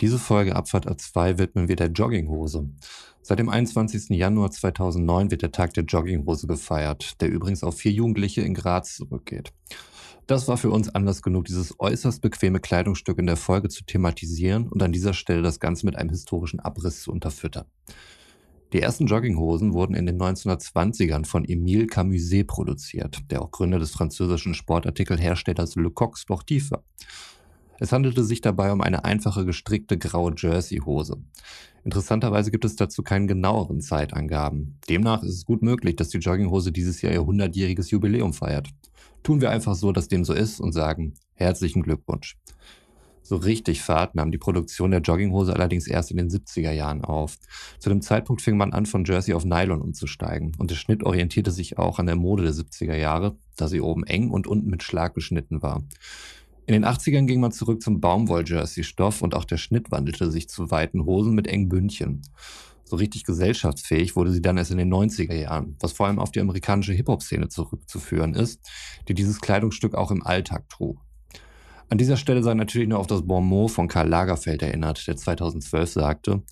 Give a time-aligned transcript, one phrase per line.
[0.00, 2.70] Diese Folge Abfahrt A2 widmen wir der Jogginghose.
[3.20, 4.10] Seit dem 21.
[4.10, 8.94] Januar 2009 wird der Tag der Jogginghose gefeiert, der übrigens auf vier Jugendliche in Graz
[8.94, 9.52] zurückgeht.
[10.28, 14.68] Das war für uns Anlass genug, dieses äußerst bequeme Kleidungsstück in der Folge zu thematisieren
[14.68, 17.64] und an dieser Stelle das Ganze mit einem historischen Abriss zu unterfüttern.
[18.72, 23.90] Die ersten Jogginghosen wurden in den 1920ern von Emile Camuset produziert, der auch Gründer des
[23.90, 26.84] französischen Sportartikelherstellers Le Coq Sportif war.
[27.80, 31.22] Es handelte sich dabei um eine einfache gestrickte graue Jersey-Hose.
[31.84, 34.78] Interessanterweise gibt es dazu keinen genaueren Zeitangaben.
[34.88, 38.68] Demnach ist es gut möglich, dass die Jogginghose dieses Jahr ihr 100-jähriges Jubiläum feiert.
[39.22, 42.36] Tun wir einfach so, dass dem so ist und sagen herzlichen Glückwunsch.
[43.22, 47.36] So richtig Fahrt nahm die Produktion der Jogginghose allerdings erst in den 70er Jahren auf.
[47.78, 51.50] Zu dem Zeitpunkt fing man an, von Jersey auf Nylon umzusteigen und der Schnitt orientierte
[51.50, 54.82] sich auch an der Mode der 70er Jahre, da sie oben eng und unten mit
[54.82, 55.84] Schlag geschnitten war.
[56.68, 60.70] In den 80ern ging man zurück zum Baumwoll-Jersey-Stoff und auch der Schnitt wandelte sich zu
[60.70, 62.20] weiten Hosen mit engen Bündchen.
[62.84, 66.30] So richtig gesellschaftsfähig wurde sie dann erst in den 90er Jahren, was vor allem auf
[66.30, 68.68] die amerikanische Hip-Hop-Szene zurückzuführen ist,
[69.08, 71.00] die dieses Kleidungsstück auch im Alltag trug.
[71.88, 75.16] An dieser Stelle sei natürlich nur auf das Bon mot von Karl Lagerfeld erinnert, der
[75.16, 76.42] 2012 sagte,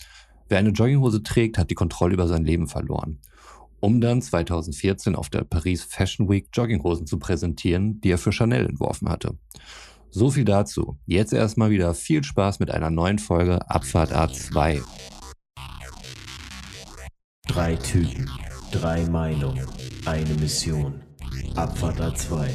[0.48, 3.18] wer eine Jogginghose trägt, hat die Kontrolle über sein Leben verloren.
[3.80, 8.64] Um dann 2014 auf der Paris Fashion Week Jogginghosen zu präsentieren, die er für Chanel
[8.64, 9.36] entworfen hatte.
[10.10, 10.98] So viel dazu.
[11.06, 14.82] Jetzt erstmal wieder viel Spaß mit einer neuen Folge Abfahrt A2.
[17.48, 18.30] Drei Typen,
[18.72, 19.66] drei Meinungen,
[20.04, 21.02] eine Mission.
[21.54, 22.48] Abfahrt A2.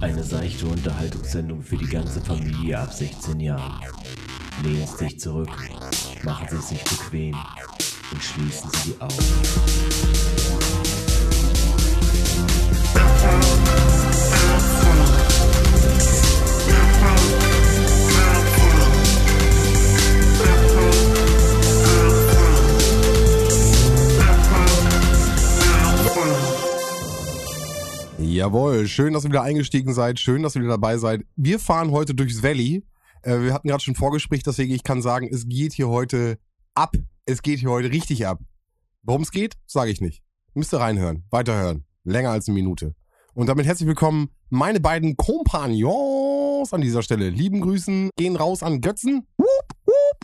[0.00, 3.80] Eine seichte Unterhaltungssendung für die ganze Familie ab 16 Jahren.
[4.62, 5.50] Lehnen Sie sich zurück,
[6.24, 7.36] machen Sie sich bequem
[8.10, 10.41] und schließen Sie die Augen.
[28.42, 31.24] Jawohl, schön, dass ihr wieder eingestiegen seid, schön, dass ihr wieder dabei seid.
[31.36, 32.84] Wir fahren heute durchs Valley.
[33.22, 36.38] Äh, wir hatten gerade schon Vorgespräch, deswegen ich kann sagen, es geht hier heute
[36.74, 36.96] ab.
[37.24, 38.40] Es geht hier heute richtig ab.
[39.04, 40.24] Worum es geht, sage ich nicht.
[40.54, 41.84] Müsst ihr reinhören, weiterhören.
[42.02, 42.96] Länger als eine Minute.
[43.32, 47.30] Und damit herzlich willkommen, meine beiden Kompagnons an dieser Stelle.
[47.30, 49.24] Lieben Grüßen gehen raus an Götzen.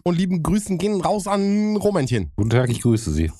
[0.02, 2.32] Und lieben Grüßen gehen raus an Romäntchen.
[2.34, 3.30] Guten Tag, ich grüße Sie.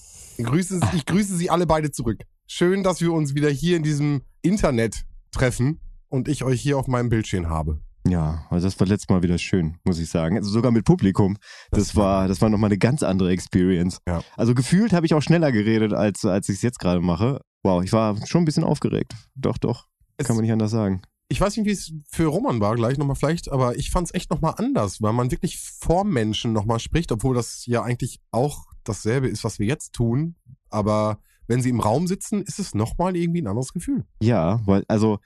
[0.40, 2.22] Grüße, ich grüße Sie alle beide zurück.
[2.46, 6.86] Schön, dass wir uns wieder hier in diesem Internet treffen und ich euch hier auf
[6.88, 7.80] meinem Bildschirm habe.
[8.06, 10.36] Ja, also das war letztes Mal wieder schön, muss ich sagen.
[10.38, 11.36] Also sogar mit Publikum.
[11.70, 13.98] Das, war, das war nochmal eine ganz andere Experience.
[14.08, 14.22] Ja.
[14.36, 17.40] Also gefühlt habe ich auch schneller geredet, als, als ich es jetzt gerade mache.
[17.62, 19.12] Wow, ich war schon ein bisschen aufgeregt.
[19.34, 19.86] Doch, doch.
[20.16, 21.02] Es- Kann man nicht anders sagen.
[21.30, 24.14] Ich weiß nicht, wie es für Roman war, gleich nochmal vielleicht, aber ich fand es
[24.14, 28.64] echt nochmal anders, weil man wirklich vor Menschen nochmal spricht, obwohl das ja eigentlich auch
[28.84, 30.36] dasselbe ist, was wir jetzt tun.
[30.70, 34.04] Aber wenn sie im Raum sitzen, ist es nochmal irgendwie ein anderes Gefühl.
[34.22, 35.18] Ja, weil, also,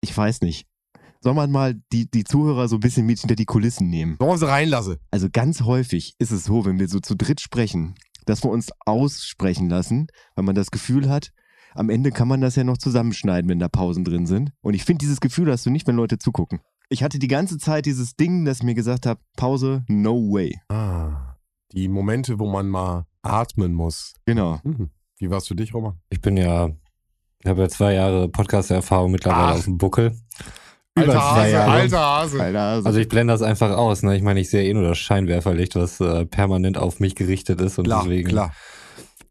[0.00, 0.66] ich weiß nicht.
[1.20, 4.16] Soll man mal die, die Zuhörer so ein bisschen mit hinter die Kulissen nehmen?
[4.20, 4.96] Sollen wir sie reinlassen?
[5.10, 8.70] Also ganz häufig ist es so, wenn wir so zu dritt sprechen, dass wir uns
[8.86, 10.06] aussprechen lassen,
[10.36, 11.32] weil man das Gefühl hat,
[11.74, 14.52] am Ende kann man das ja noch zusammenschneiden, wenn da Pausen drin sind.
[14.60, 16.60] Und ich finde, dieses Gefühl hast du nicht, wenn Leute zugucken.
[16.88, 20.58] Ich hatte die ganze Zeit dieses Ding, das mir gesagt hat, Pause, no way.
[20.68, 21.36] Ah,
[21.72, 24.14] die Momente, wo man mal atmen muss.
[24.24, 24.60] Genau.
[24.64, 24.90] Mhm.
[25.18, 25.98] Wie war es für dich, Roman?
[26.10, 26.70] Ich bin ja,
[27.42, 29.54] ich habe ja zwei Jahre Podcast-Erfahrung mittlerweile Ach.
[29.56, 30.12] auf dem Buckel.
[30.94, 31.70] Über Alter zwei Hase, Jahre.
[31.70, 32.42] alter Hase.
[32.42, 34.02] Alter, also, Also ich blende das einfach aus.
[34.02, 34.16] Ne?
[34.16, 37.78] Ich meine, ich sehe eh nur das Scheinwerferlicht, was äh, permanent auf mich gerichtet ist
[37.78, 38.28] und klar, deswegen.
[38.28, 38.52] klar.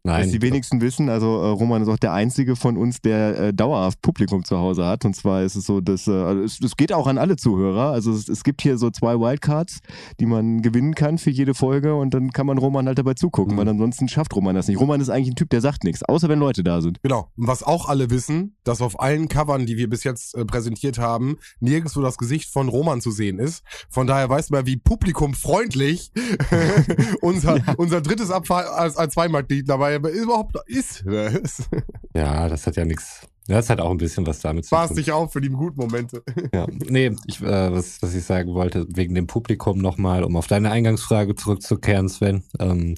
[0.08, 0.24] Nein.
[0.24, 3.54] was die wenigsten wissen, also äh, Roman ist auch der einzige von uns, der äh,
[3.54, 5.04] dauerhaft Publikum zu Hause hat.
[5.04, 7.92] Und zwar ist es so, dass äh, also es, es geht auch an alle Zuhörer.
[7.92, 9.80] Also es, es gibt hier so zwei Wildcards,
[10.20, 13.54] die man gewinnen kann für jede Folge und dann kann man Roman halt dabei zugucken,
[13.54, 13.58] Mhm.
[13.58, 14.80] weil ansonsten schafft Roman das nicht.
[14.80, 17.00] Roman ist eigentlich ein Typ, der sagt nichts, außer wenn Leute da sind.
[17.02, 17.30] Genau.
[17.36, 20.98] Und was auch alle wissen, dass auf allen Covern, die wir bis jetzt äh, präsentiert
[20.98, 23.62] haben, nirgendwo das Gesicht von Roman zu sehen ist.
[23.90, 26.12] Von daher weiß man, wie publikumfreundlich
[27.20, 31.04] unser, unser drittes Abfall als, als Zweimarktlied dabei überhaupt ist.
[32.14, 33.28] Ja, das hat ja nichts.
[33.46, 34.96] Das hat auch ein bisschen was damit zu Spaß tun.
[34.96, 36.22] dich auf für die guten Momente.
[36.54, 40.46] Ja, nee, ich, äh, was, was ich sagen wollte, wegen dem Publikum nochmal, um auf
[40.46, 42.42] deine Eingangsfrage zurückzukehren, Sven.
[42.58, 42.96] Ähm,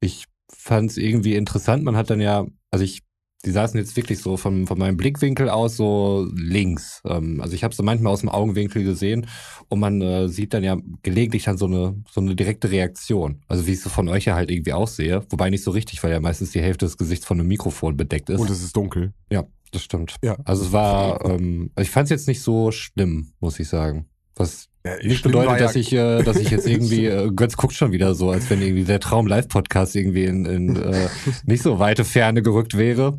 [0.00, 1.84] ich fand es irgendwie interessant.
[1.84, 3.02] Man hat dann ja, also ich,
[3.44, 7.00] die saßen jetzt wirklich so von, von meinem Blickwinkel aus so links.
[7.04, 9.26] Ähm, also ich habe so manchmal aus dem Augenwinkel gesehen
[9.68, 13.42] und man äh, sieht dann ja gelegentlich dann so eine, so eine direkte Reaktion.
[13.46, 15.24] Also wie ich so von euch ja halt irgendwie aussehe.
[15.30, 18.28] Wobei nicht so richtig, weil ja meistens die Hälfte des Gesichts von einem Mikrofon bedeckt
[18.28, 18.40] ist.
[18.40, 19.12] Und es ist dunkel.
[19.30, 20.16] Ja, das stimmt.
[20.22, 20.36] Ja.
[20.44, 24.08] Also es war, ähm, also ich fand es jetzt nicht so schlimm, muss ich sagen.
[24.38, 27.74] Was Ja, nicht bedeutet, ja- dass ich, äh, dass ich jetzt irgendwie, äh, Götz guckt
[27.74, 31.08] schon wieder so, als wenn irgendwie der Traum-Live-Podcast irgendwie in, in äh,
[31.44, 33.18] nicht so weite Ferne gerückt wäre.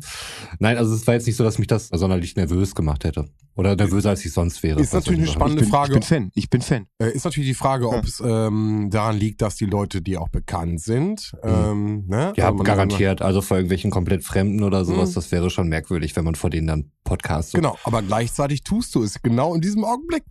[0.58, 3.26] Nein, also es war jetzt nicht so, dass mich das sonderlich nervös gemacht hätte.
[3.56, 4.80] Oder nervöser, als ich sonst wäre.
[4.80, 5.92] Ist natürlich eine spannende ich bin, Frage.
[5.92, 6.30] Ich bin Fan.
[6.34, 6.86] Ich bin Fan.
[6.98, 10.28] Äh, Ist natürlich die Frage, ob es ähm, daran liegt, dass die Leute, die auch
[10.30, 12.32] bekannt sind, ähm, ne?
[12.36, 13.20] Ja, Also man- garantiert.
[13.20, 15.14] Also vor irgendwelchen komplett Fremden oder sowas, Mhm.
[15.14, 17.52] das wäre schon merkwürdig, wenn man vor denen dann Podcast.
[17.52, 20.22] Genau, aber gleichzeitig tust du es genau in diesem Augenblick.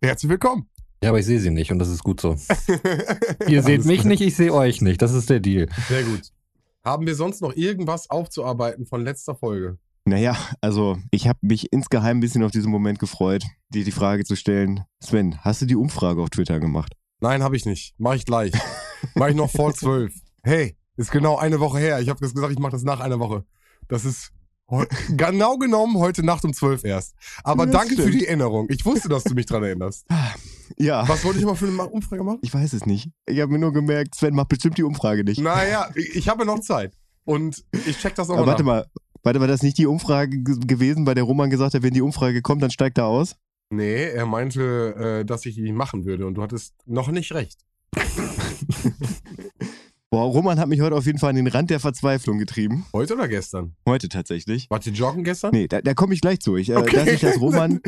[0.00, 0.68] Herzlich willkommen.
[1.02, 2.36] Ja, aber ich sehe sie nicht und das ist gut so.
[3.48, 5.02] Ihr seht mich nicht, ich sehe euch nicht.
[5.02, 5.68] Das ist der Deal.
[5.88, 6.32] Sehr gut.
[6.84, 9.76] Haben wir sonst noch irgendwas aufzuarbeiten von letzter Folge?
[10.04, 14.24] Naja, also ich habe mich insgeheim ein bisschen auf diesen Moment gefreut, dir die Frage
[14.24, 16.92] zu stellen, Sven, hast du die Umfrage auf Twitter gemacht?
[17.18, 17.98] Nein, habe ich nicht.
[17.98, 18.52] Mache ich gleich.
[19.16, 20.14] Mache ich noch vor zwölf.
[20.44, 21.98] Hey, ist genau eine Woche her.
[22.00, 23.44] Ich habe gesagt, ich mache das nach einer Woche.
[23.88, 24.30] Das ist
[25.16, 27.14] genau genommen heute Nacht um zwölf erst.
[27.42, 28.20] Aber Das danke für stimmt.
[28.20, 28.66] die Erinnerung.
[28.70, 30.06] Ich wusste, dass du mich dran erinnerst.
[30.76, 31.08] Ja.
[31.08, 32.38] Was wollte ich mal für eine Umfrage machen?
[32.42, 33.10] Ich weiß es nicht.
[33.26, 35.40] Ich habe mir nur gemerkt, Sven macht bestimmt die Umfrage nicht.
[35.40, 36.92] Naja, ich, habe noch Zeit.
[37.24, 38.86] Und ich check das nochmal warte mal,
[39.22, 42.02] warte, war das nicht die Umfrage ge- gewesen, bei der Roman gesagt hat, wenn die
[42.02, 43.36] Umfrage kommt, dann steigt er aus?
[43.70, 46.26] Nee, er meinte, äh, dass ich die machen würde.
[46.26, 47.58] Und du hattest noch nicht recht.
[50.10, 52.86] Boah, Roman hat mich heute auf jeden Fall an den Rand der Verzweiflung getrieben.
[52.94, 53.74] Heute oder gestern?
[53.86, 54.66] Heute tatsächlich.
[54.70, 55.50] Wart ihr joggen gestern?
[55.52, 56.56] Nee, da, da komme ich gleich zu.
[56.56, 57.78] Ich, äh, Dass ich das Roman,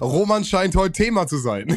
[0.00, 1.68] Roman scheint heute Thema zu sein.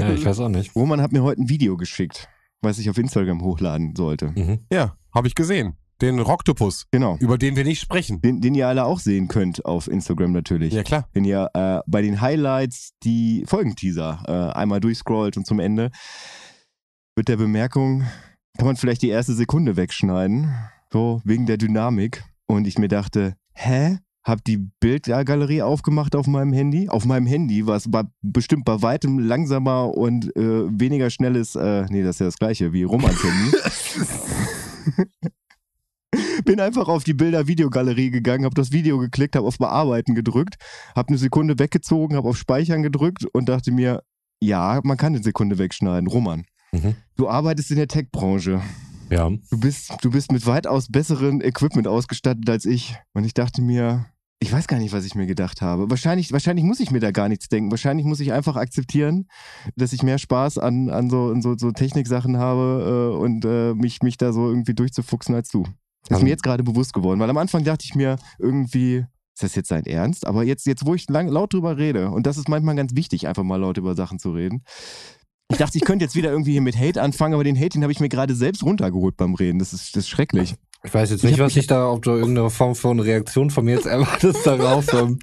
[0.00, 0.74] Ja, ich weiß auch nicht.
[0.74, 2.28] Roman hat mir heute ein Video geschickt,
[2.60, 4.32] was ich auf Instagram hochladen sollte.
[4.34, 4.60] Mhm.
[4.72, 5.76] Ja, habe ich gesehen.
[6.00, 7.16] Den Rocktopus, Genau.
[7.20, 8.20] über den wir nicht sprechen.
[8.20, 10.72] Den, den ihr alle auch sehen könnt auf Instagram natürlich.
[10.74, 11.08] Ja, klar.
[11.12, 15.90] Wenn ihr äh, bei den Highlights die Folgenteaser äh, einmal durchscrollt und zum Ende
[17.16, 18.04] mit der Bemerkung,
[18.56, 20.52] kann man vielleicht die erste Sekunde wegschneiden,
[20.92, 22.24] so wegen der Dynamik.
[22.46, 23.98] Und ich mir dachte, hä?
[24.24, 26.90] Hab die Bildgalerie aufgemacht auf meinem Handy.
[26.90, 27.88] Auf meinem Handy, was
[28.20, 31.56] bestimmt bei weitem langsamer und äh, weniger schnell ist.
[31.56, 33.56] Äh, nee, das ist ja das gleiche wie Romans Handy.
[36.44, 40.56] Bin einfach auf die Bilder-Videogalerie gegangen, habe das Video geklickt, habe auf Bearbeiten gedrückt,
[40.94, 44.02] habe eine Sekunde weggezogen, habe auf Speichern gedrückt und dachte mir,
[44.40, 46.08] ja, man kann eine Sekunde wegschneiden.
[46.08, 46.94] Roman, Mhm.
[47.16, 48.62] du arbeitest in der Tech-Branche.
[49.10, 49.30] Ja.
[49.30, 52.96] Du bist, du bist mit weitaus besseren Equipment ausgestattet als ich.
[53.14, 54.04] Und ich dachte mir,
[54.40, 55.90] ich weiß gar nicht, was ich mir gedacht habe.
[55.90, 57.70] Wahrscheinlich, wahrscheinlich muss ich mir da gar nichts denken.
[57.70, 59.26] Wahrscheinlich muss ich einfach akzeptieren,
[59.76, 63.74] dass ich mehr Spaß an, an so, an so, so Techniksachen habe äh, und äh,
[63.74, 65.64] mich, mich da so irgendwie durchzufuchsen als du.
[66.08, 69.04] Das ist mir jetzt gerade bewusst geworden, weil am Anfang dachte ich mir irgendwie,
[69.34, 70.26] ist das jetzt sein Ernst?
[70.26, 73.28] Aber jetzt, jetzt wo ich lang, laut drüber rede, und das ist manchmal ganz wichtig,
[73.28, 74.62] einfach mal laut über Sachen zu reden.
[75.50, 77.82] Ich dachte, ich könnte jetzt wieder irgendwie hier mit Hate anfangen, aber den Hate, den
[77.82, 79.58] habe ich mir gerade selbst runtergeholt beim Reden.
[79.58, 80.54] Das ist, das ist schrecklich.
[80.84, 83.48] Ich weiß jetzt Ich nicht, hab- was ich da, ob du irgendeine Form von Reaktion
[83.50, 84.92] von mir jetzt erwartest darauf.
[84.92, 85.18] Ähm,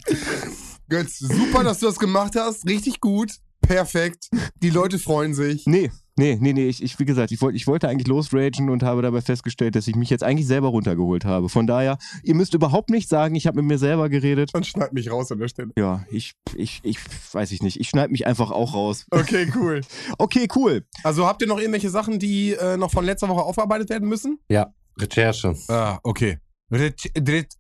[0.90, 2.68] Götz, super, dass du das gemacht hast.
[2.68, 3.34] Richtig gut.
[3.62, 4.30] Perfekt.
[4.64, 5.66] Die Leute freuen sich.
[5.68, 6.68] Nee, nee, nee, nee.
[6.68, 9.88] Ich, ich wie gesagt, ich, wollte ich wollte eigentlich losragen und habe dabei festgestellt, dass
[9.88, 11.50] ich mich jetzt eigentlich selber runtergeholt habe.
[11.50, 14.52] Von daher, ihr müsst überhaupt nicht sagen, ich habe mit mir selber geredet.
[14.54, 15.72] Dann schneid mich raus an der Stelle.
[15.78, 17.00] Ja, ich, ich, ich
[17.32, 17.80] weiß ich nicht.
[17.80, 19.06] Ich schneide mich einfach auch raus.
[19.12, 19.82] Okay, cool.
[20.18, 20.86] Okay, cool.
[21.04, 24.40] Also habt ihr noch irgendwelche Sachen, die äh, noch von letzter Woche aufgearbeitet werden müssen?
[24.50, 25.56] ja, Recherche.
[25.68, 26.40] Ah, okay.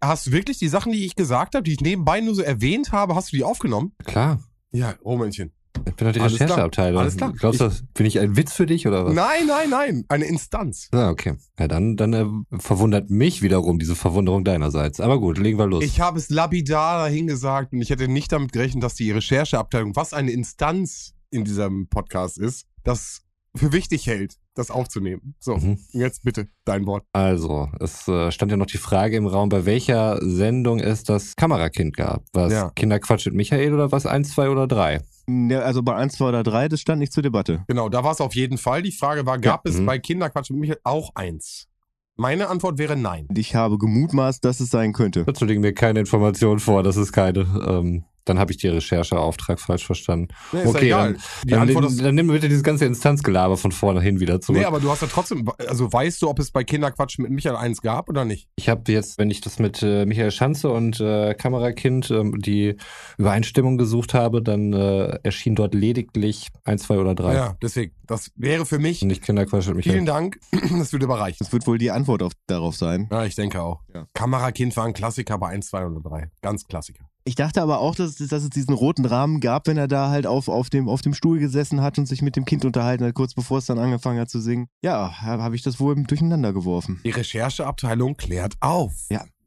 [0.02, 2.92] Hast du wirklich die Sachen, die ich gesagt habe, die ich nebenbei nur so erwähnt
[2.92, 3.94] habe, hast du die aufgenommen?
[4.04, 4.40] Klar.
[4.72, 5.52] Ja, Romanchen.
[5.86, 6.39] Ich bin doch die Alles.
[6.39, 7.01] Rechercheabteilung.
[7.01, 7.33] Alles klar.
[7.33, 9.13] Glaubst du, bin ich ein Witz für dich oder was?
[9.13, 10.06] Nein, nein, nein.
[10.07, 10.89] Eine Instanz.
[10.92, 11.36] Ah, okay.
[11.59, 12.26] Ja, dann, dann äh,
[12.59, 14.99] verwundert mich wiederum diese Verwunderung deinerseits.
[14.99, 15.83] Aber gut, legen wir los.
[15.83, 19.95] Ich habe es lapidar dahin gesagt und ich hätte nicht damit gerechnet, dass die Rechercheabteilung,
[19.95, 23.21] was eine Instanz in diesem Podcast ist, das
[23.56, 25.35] für wichtig hält, das aufzunehmen.
[25.40, 25.78] So, Mhm.
[25.92, 27.04] jetzt bitte dein Wort.
[27.14, 31.35] Also, es äh, stand ja noch die Frage im Raum, bei welcher Sendung es das
[31.35, 32.24] Kamerakind gab.
[32.33, 32.71] Was Ja.
[32.71, 34.06] Kinderquatsch mit Michael oder was?
[34.06, 35.02] Eins, zwei oder drei?
[35.28, 37.64] Ja, also bei 1, 2 oder 3, das stand nicht zur Debatte.
[37.68, 38.83] Genau, da war es auf jeden Fall.
[38.83, 39.88] Die Frage war, gab es mhm.
[39.88, 41.68] bei Kinderquatsch mit Michael auch eins?
[42.16, 43.28] Meine Antwort wäre nein.
[43.35, 45.24] Ich habe gemutmaßt, dass es sein könnte.
[45.26, 47.40] Dazu liegen mir keine Informationen vor, das ist keine.
[47.68, 50.27] Ähm, dann habe ich die Rechercheauftrag falsch verstanden.
[50.51, 53.71] Nee, okay, ja dann, die dann, Antwort dann, dann nimm bitte dieses ganze Instanzgelaber von
[53.71, 54.59] vorne hin wieder zurück.
[54.59, 57.55] Nee, aber du hast ja trotzdem, also weißt du, ob es bei Kinderquatsch mit Michael
[57.55, 58.49] eins gab oder nicht?
[58.55, 62.75] Ich habe jetzt, wenn ich das mit äh, Michael Schanze und äh, Kamerakind ähm, die
[63.17, 67.33] Übereinstimmung gesucht habe, dann äh, erschien dort lediglich eins, zwei oder drei.
[67.33, 67.94] Ja, deswegen.
[68.07, 69.01] Das wäre für mich.
[69.01, 69.94] Und nicht Kinderquatsch mit Michael.
[69.94, 70.39] Vielen Dank.
[70.85, 71.39] Das wird überreicht.
[71.39, 73.07] Das wird wohl die Antwort auf, darauf sein.
[73.11, 73.81] Ja, ich denke auch.
[73.94, 74.07] Ja.
[74.13, 76.29] Kamerakind war ein Klassiker bei 1, 2 oder 3.
[76.41, 77.05] Ganz Klassiker.
[77.27, 80.27] Ich dachte aber auch, dass, dass es diesen roten Rahmen gab, wenn er da halt
[80.27, 83.15] auf, auf, dem, auf dem Stuhl gesessen hat und sich mit dem Kind unterhalten hat,
[83.15, 84.67] kurz bevor es dann angefangen hat zu singen.
[84.83, 87.01] Ja, habe hab ich das wohl durcheinander geworfen.
[87.03, 88.94] Die Rechercheabteilung klärt auf.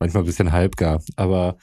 [0.00, 1.56] Manchmal ein bisschen halbgar, aber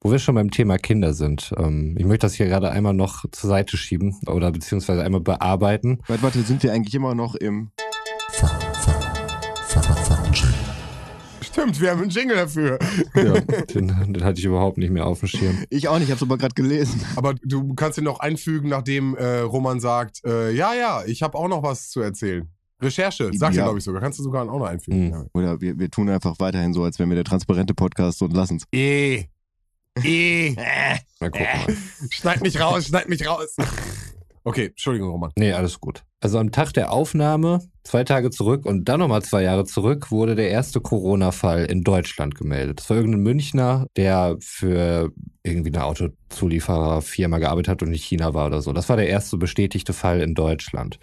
[0.00, 3.24] Wo wir schon beim Thema Kinder sind, ähm, ich möchte das hier gerade einmal noch
[3.32, 5.98] zur Seite schieben oder beziehungsweise einmal bearbeiten.
[6.06, 7.72] Warte, warte, sind wir eigentlich immer noch im.
[11.58, 12.78] Stimmt, wir haben einen Jingle dafür.
[13.14, 15.64] Ja, den, den hatte ich überhaupt nicht mehr auf dem Schirm.
[15.70, 17.00] Ich auch nicht, ich hab's aber gerade gelesen.
[17.16, 21.36] Aber du kannst ihn noch einfügen, nachdem äh, Roman sagt, äh, ja, ja, ich habe
[21.36, 22.48] auch noch was zu erzählen.
[22.80, 23.64] Recherche, sagt er, Ja.
[23.64, 24.00] glaube ich sogar.
[24.00, 25.06] Kannst du sogar auch noch einfügen.
[25.06, 25.10] Mhm.
[25.12, 25.24] Ja.
[25.34, 28.64] Oder wir, wir tun einfach weiterhin so, als wären wir der transparente Podcast und lassen's.
[28.72, 29.24] Eh.
[30.04, 30.54] Eh.
[31.20, 31.46] Mal gucken.
[31.66, 31.76] Mal.
[32.10, 33.56] Schneid mich raus, schneid mich raus.
[34.48, 35.30] Okay, Entschuldigung, Roman.
[35.36, 36.04] Nee, alles gut.
[36.20, 40.36] Also am Tag der Aufnahme, zwei Tage zurück und dann nochmal zwei Jahre zurück, wurde
[40.36, 42.80] der erste Corona-Fall in Deutschland gemeldet.
[42.80, 45.12] Das war irgendein Münchner, der für
[45.42, 48.72] irgendwie eine Autozuliefererfirma gearbeitet hat und in China war oder so.
[48.72, 50.98] Das war der erste bestätigte Fall in Deutschland.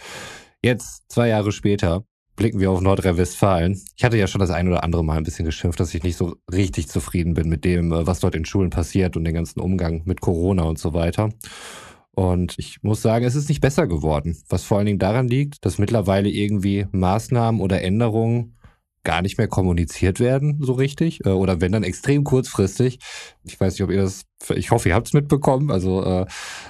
[0.63, 2.03] Jetzt, zwei Jahre später,
[2.35, 3.79] blicken wir auf Nordrhein-Westfalen.
[3.95, 6.17] Ich hatte ja schon das ein oder andere Mal ein bisschen geschimpft, dass ich nicht
[6.17, 9.59] so richtig zufrieden bin mit dem, äh, was dort in Schulen passiert und den ganzen
[9.59, 11.29] Umgang mit Corona und so weiter.
[12.15, 15.65] Und ich muss sagen, es ist nicht besser geworden, was vor allen Dingen daran liegt,
[15.65, 18.55] dass mittlerweile irgendwie Maßnahmen oder Änderungen
[19.05, 22.99] gar nicht mehr kommuniziert werden, so richtig, äh, oder wenn dann extrem kurzfristig.
[23.43, 26.25] Ich weiß nicht, ob ihr das, ich hoffe, ihr habt es mitbekommen, also äh,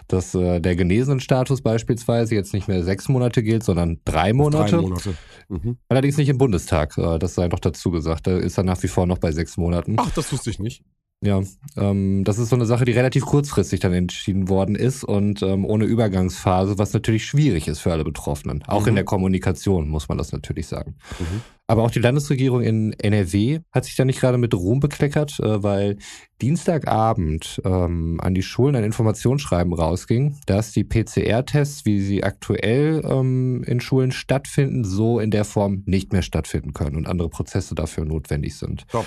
[0.08, 4.76] dass äh, der Genesenenstatus beispielsweise jetzt nicht mehr sechs Monate gilt, sondern drei Monate.
[4.76, 5.16] Drei Monate.
[5.48, 5.78] Mhm.
[5.88, 9.08] Allerdings nicht im Bundestag, das sei noch dazu gesagt, da ist er nach wie vor
[9.08, 9.96] noch bei sechs Monaten.
[9.98, 10.84] Ach, das wusste ich nicht.
[11.26, 11.42] Ja,
[11.76, 15.66] ähm, das ist so eine Sache, die relativ kurzfristig dann entschieden worden ist und ähm,
[15.66, 18.64] ohne Übergangsphase, was natürlich schwierig ist für alle Betroffenen.
[18.68, 18.90] Auch Mhm.
[18.90, 20.96] in der Kommunikation muss man das natürlich sagen.
[21.20, 21.42] Mhm.
[21.68, 25.64] Aber auch die Landesregierung in NRW hat sich da nicht gerade mit Ruhm bekleckert, äh,
[25.64, 25.98] weil
[26.42, 33.64] Dienstagabend ähm, an die Schulen ein Informationsschreiben rausging, dass die PCR-Tests, wie sie aktuell ähm,
[33.66, 38.06] in Schulen stattfinden, so in der Form nicht mehr stattfinden können und andere Prozesse dafür
[38.06, 38.86] notwendig sind.
[38.90, 39.06] Stopp.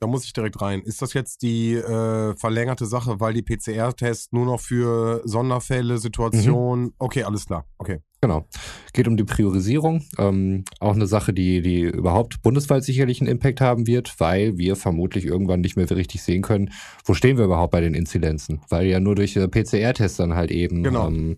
[0.00, 0.80] Da muss ich direkt rein.
[0.82, 6.94] Ist das jetzt die äh, verlängerte Sache, weil die PCR-Tests nur noch für Sonderfälle, Situationen.
[6.98, 7.66] Okay, alles klar.
[7.78, 8.00] Okay.
[8.20, 8.46] Genau.
[8.92, 10.02] Geht um die Priorisierung.
[10.18, 14.74] Ähm, auch eine Sache, die, die überhaupt bundesweit sicherlich einen Impact haben wird, weil wir
[14.74, 16.72] vermutlich irgendwann nicht mehr richtig sehen können,
[17.04, 18.60] wo stehen wir überhaupt bei den Inzidenzen.
[18.68, 20.82] Weil ja nur durch äh, PCR-Tests dann halt eben.
[20.82, 21.06] Genau.
[21.06, 21.36] Ähm,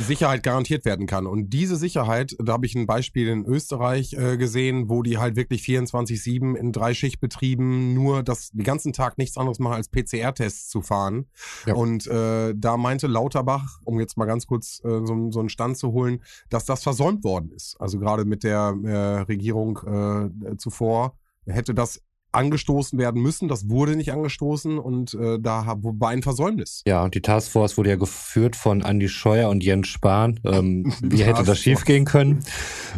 [0.00, 1.26] Sicherheit garantiert werden kann.
[1.26, 5.36] Und diese Sicherheit, da habe ich ein Beispiel in Österreich äh, gesehen, wo die halt
[5.36, 10.70] wirklich 24-7 in drei Schichtbetrieben nur das den ganzen Tag nichts anderes machen, als PCR-Tests
[10.70, 11.26] zu fahren.
[11.66, 11.74] Ja.
[11.74, 15.76] Und äh, da meinte Lauterbach, um jetzt mal ganz kurz äh, so, so einen Stand
[15.76, 17.76] zu holen, dass das versäumt worden ist.
[17.78, 22.00] Also gerade mit der äh, Regierung äh, zuvor hätte das
[22.32, 23.48] angestoßen werden müssen.
[23.48, 26.82] Das wurde nicht angestoßen und äh, da war ein Versäumnis.
[26.86, 30.40] ja, und die Taskforce wurde ja geführt von Andi Scheuer und Jens Spahn.
[30.44, 32.42] Ähm, wie hätte das schiefgehen können?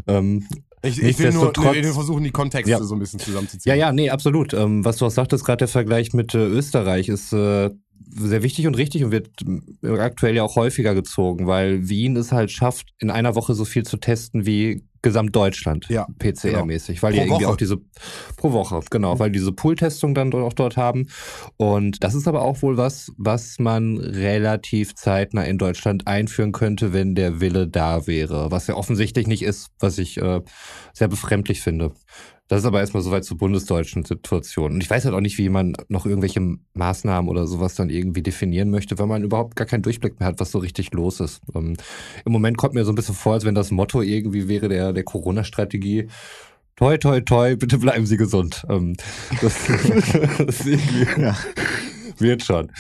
[0.07, 0.47] Ähm,
[0.83, 2.83] Ich, ich will nur ich will versuchen, die Kontexte Ja.
[2.83, 3.71] so ein bisschen zusammenzuziehen.
[3.75, 4.53] Ja, ja, nee, absolut.
[4.53, 7.71] Ähm, was du auch sagtest, gerade der Vergleich mit äh, Österreich ist äh,
[8.17, 9.31] sehr wichtig und richtig und wird
[9.83, 13.85] aktuell ja auch häufiger gezogen, weil Wien es halt schafft, in einer Woche so viel
[13.85, 17.53] zu testen wie Gesamtdeutschland, Ja, PCR-mäßig, weil Pro die irgendwie Woche.
[17.53, 17.77] auch diese
[18.39, 21.09] pro Woche, genau, weil die diese Pool-Testung dann auch dort haben.
[21.59, 26.95] Und das ist aber auch wohl was, was man relativ zeitnah in Deutschland einführen könnte,
[26.95, 30.41] wenn der Wille da wäre, was ja offensichtlich nicht ist, was ich äh,
[30.95, 31.93] sehr befremdlich finde.
[32.55, 34.75] Das ist aber erstmal soweit zur bundesdeutschen Situation.
[34.75, 36.41] Und ich weiß halt auch nicht, wie man noch irgendwelche
[36.75, 40.39] Maßnahmen oder sowas dann irgendwie definieren möchte, weil man überhaupt gar keinen Durchblick mehr hat,
[40.39, 41.41] was so richtig los ist.
[41.53, 41.75] Ähm,
[42.25, 44.93] Im Moment kommt mir so ein bisschen vor, als wenn das Motto irgendwie wäre der,
[44.93, 46.07] der Corona-Strategie.
[46.77, 48.65] Toi, toi, toi, bitte bleiben Sie gesund.
[48.71, 48.97] Ähm,
[49.41, 49.57] das,
[50.39, 50.65] das
[51.19, 51.37] Ja.
[52.19, 52.71] wird schon.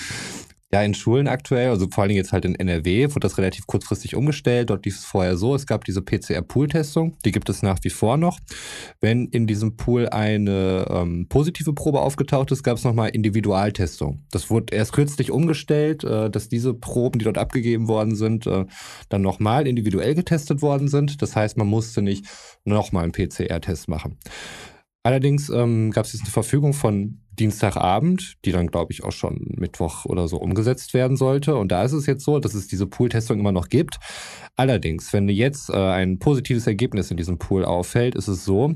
[0.75, 4.17] Ja, in Schulen aktuell, also vor Dingen jetzt halt in NRW, wurde das relativ kurzfristig
[4.17, 4.71] umgestellt.
[4.71, 8.17] Dort lief es vorher so, es gab diese PCR-Pool-Testung, die gibt es nach wie vor
[8.17, 8.41] noch.
[9.01, 14.25] Wenn in diesem Pool eine ähm, positive Probe aufgetaucht ist, gab es nochmal Individualtestung.
[14.33, 18.65] Das wurde erst kürzlich umgestellt, äh, dass diese Proben, die dort abgegeben worden sind, äh,
[19.11, 21.23] dann nochmal individuell getestet worden sind.
[21.23, 22.27] Das heißt, man musste nicht
[22.65, 24.19] nochmal einen PCR-Test machen.
[25.05, 29.53] Allerdings ähm, gab es jetzt eine Verfügung von Dienstagabend, die dann, glaube ich, auch schon
[29.57, 31.57] Mittwoch oder so umgesetzt werden sollte.
[31.57, 33.99] Und da ist es jetzt so, dass es diese Pool-Testung immer noch gibt.
[34.57, 38.75] Allerdings, wenn jetzt äh, ein positives Ergebnis in diesem Pool auffällt, ist es so,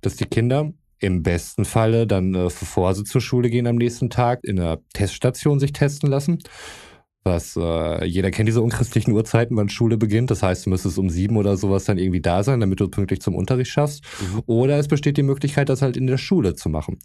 [0.00, 4.08] dass die Kinder im besten Falle dann, äh, bevor sie zur Schule gehen am nächsten
[4.08, 6.38] Tag, in einer Teststation sich testen lassen.
[7.26, 10.30] Was äh, jeder kennt diese unchristlichen Uhrzeiten, wann Schule beginnt.
[10.30, 13.20] Das heißt, du müsstest um sieben oder sowas dann irgendwie da sein, damit du pünktlich
[13.20, 14.04] zum Unterricht schaffst.
[14.20, 14.42] Mhm.
[14.46, 16.98] Oder es besteht die Möglichkeit, das halt in der Schule zu machen,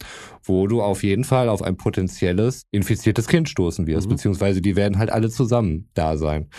[0.44, 4.12] wo du auf jeden Fall auf ein potenzielles infiziertes Kind stoßen wirst, Mhm.
[4.12, 6.50] beziehungsweise die werden halt alle zusammen da sein.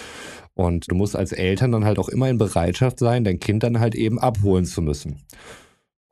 [0.55, 3.79] Und du musst als Eltern dann halt auch immer in Bereitschaft sein, dein Kind dann
[3.79, 5.23] halt eben abholen zu müssen.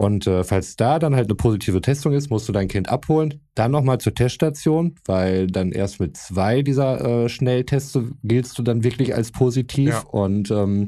[0.00, 3.42] Und äh, falls da dann halt eine positive Testung ist, musst du dein Kind abholen,
[3.54, 8.82] dann nochmal zur Teststation, weil dann erst mit zwei dieser äh, Schnelltests giltst du dann
[8.82, 9.90] wirklich als positiv.
[9.90, 10.00] Ja.
[10.10, 10.86] Und ähm,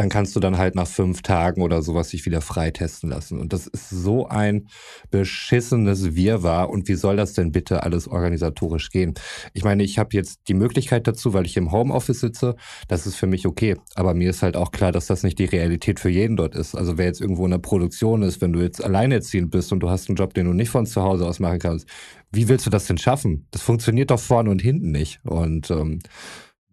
[0.00, 3.38] dann kannst du dann halt nach fünf Tagen oder sowas dich wieder freitesten lassen.
[3.38, 4.66] Und das ist so ein
[5.10, 6.70] beschissenes Wirrwarr.
[6.70, 9.12] Und wie soll das denn bitte alles organisatorisch gehen?
[9.52, 12.56] Ich meine, ich habe jetzt die Möglichkeit dazu, weil ich im Homeoffice sitze.
[12.88, 13.76] Das ist für mich okay.
[13.94, 16.74] Aber mir ist halt auch klar, dass das nicht die Realität für jeden dort ist.
[16.74, 19.90] Also wer jetzt irgendwo in der Produktion ist, wenn du jetzt alleinerziehend bist und du
[19.90, 21.86] hast einen Job, den du nicht von zu Hause aus machen kannst,
[22.32, 23.48] wie willst du das denn schaffen?
[23.50, 25.20] Das funktioniert doch vorne und hinten nicht.
[25.24, 25.98] Und ähm,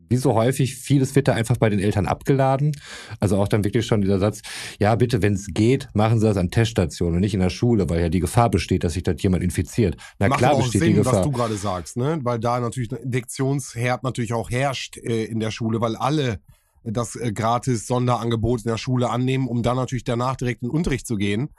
[0.10, 2.72] wie so häufig, vieles wird da einfach bei den Eltern abgeladen.
[3.20, 4.42] Also auch dann wirklich schon dieser Satz,
[4.80, 7.90] ja bitte, wenn es geht, machen Sie das an Teststationen und nicht in der Schule,
[7.90, 9.98] weil ja die Gefahr besteht, dass sich dort jemand infiziert.
[10.20, 11.24] Na Macht klar auch besteht Sinn, die was Gefahr.
[11.24, 12.20] du gerade sagst, ne?
[12.24, 12.98] Weil da natürlich ein
[13.28, 16.40] Infektionsherd natürlich auch herrscht äh, in der Schule, weil alle
[16.84, 20.76] das äh, gratis Sonderangebot in der Schule annehmen, um dann natürlich danach direkt in den
[20.76, 21.50] Unterricht zu gehen.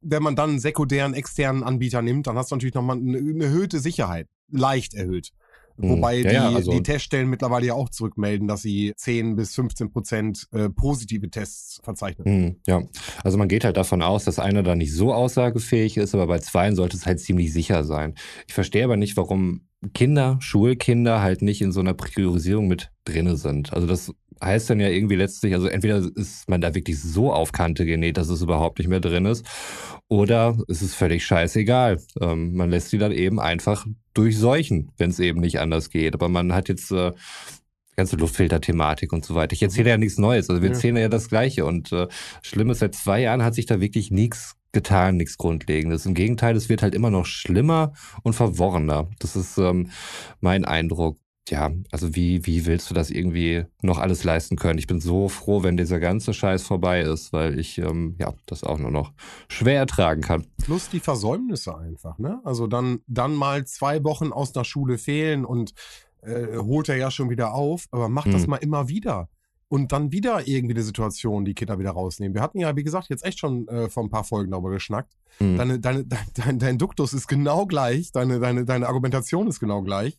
[0.00, 3.80] Wenn man dann einen sekundären, externen Anbieter nimmt, dann hast du natürlich nochmal eine erhöhte
[3.80, 4.28] Sicherheit.
[4.50, 5.32] Leicht erhöht.
[5.78, 5.90] Mhm.
[5.90, 9.54] Wobei Ja, ja, die, also- die Teststellen mittlerweile ja auch zurückmelden, dass sie 10 bis
[9.54, 12.26] 15 Prozent äh, positive Tests verzeichnen.
[12.26, 12.82] Hm, ja,
[13.24, 16.38] also man geht halt davon aus, dass einer da nicht so aussagefähig ist, aber bei
[16.38, 18.14] zweien sollte es halt ziemlich sicher sein.
[18.48, 19.62] Ich verstehe aber nicht, warum
[19.94, 23.72] Kinder, Schulkinder halt nicht in so einer Priorisierung mit drinne sind.
[23.72, 24.12] Also das
[24.42, 28.16] heißt dann ja irgendwie letztlich, also entweder ist man da wirklich so auf Kante genäht,
[28.16, 29.46] dass es überhaupt nicht mehr drin ist,
[30.08, 32.00] oder es ist völlig scheißegal.
[32.20, 36.14] Ähm, man lässt sie dann eben einfach durchseuchen, wenn es eben nicht anders geht.
[36.14, 37.12] Aber man hat jetzt äh,
[37.96, 39.54] ganze Luftfilter-Thematik und so weiter.
[39.54, 40.74] Ich erzähle ja nichts Neues, also wir Ja.
[40.74, 41.64] erzählen ja das Gleiche.
[41.64, 42.06] Und äh,
[42.42, 46.06] schlimm ist, seit zwei Jahren hat sich da wirklich nichts getan, nichts Grundlegendes.
[46.06, 49.08] Im Gegenteil, es wird halt immer noch schlimmer und verworrener.
[49.18, 49.90] Das ist ähm,
[50.40, 51.18] mein Eindruck.
[51.48, 54.78] Ja, also wie, wie willst du das irgendwie noch alles leisten können?
[54.80, 58.64] Ich bin so froh, wenn dieser ganze Scheiß vorbei ist, weil ich ähm, ja das
[58.64, 59.12] auch nur noch
[59.48, 60.46] schwer ertragen kann.
[60.62, 62.40] Plus die Versäumnisse einfach, ne?
[62.44, 65.72] Also dann, dann mal zwei Wochen aus der Schule fehlen und
[66.22, 68.50] äh, holt er ja schon wieder auf, aber macht das Mhm.
[68.50, 69.28] mal immer wieder.
[69.68, 72.34] Und dann wieder irgendwie eine Situation, die Kinder wieder rausnehmen.
[72.34, 75.16] Wir hatten ja, wie gesagt, jetzt echt schon äh, vor ein paar Folgen darüber geschnackt.
[75.40, 75.56] Mhm.
[75.56, 79.82] Deine, deine, dein, dein, dein Duktus ist genau gleich, deine, deine, deine Argumentation ist genau
[79.82, 80.18] gleich.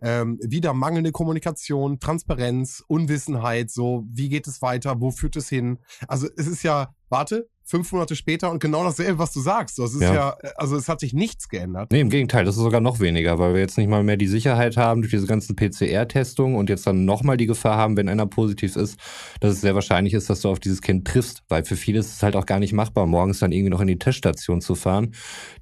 [0.00, 5.78] Ähm, wieder mangelnde Kommunikation, Transparenz, Unwissenheit, so, wie geht es weiter, wo führt es hin?
[6.08, 9.78] Also es ist ja, warte, fünf Monate später und genau dasselbe, was du sagst.
[9.80, 10.36] Das ist ja, Ja.
[10.56, 11.90] also es hat sich nichts geändert.
[11.90, 14.28] Nee, im Gegenteil, das ist sogar noch weniger, weil wir jetzt nicht mal mehr die
[14.28, 18.26] Sicherheit haben durch diese ganzen PCR-Testungen und jetzt dann nochmal die Gefahr haben, wenn einer
[18.26, 18.98] positiv ist,
[19.40, 22.12] dass es sehr wahrscheinlich ist, dass du auf dieses Kind triffst, weil für viele ist
[22.14, 25.12] es halt auch gar nicht machbar, morgens dann irgendwie noch in die Teststation zu fahren,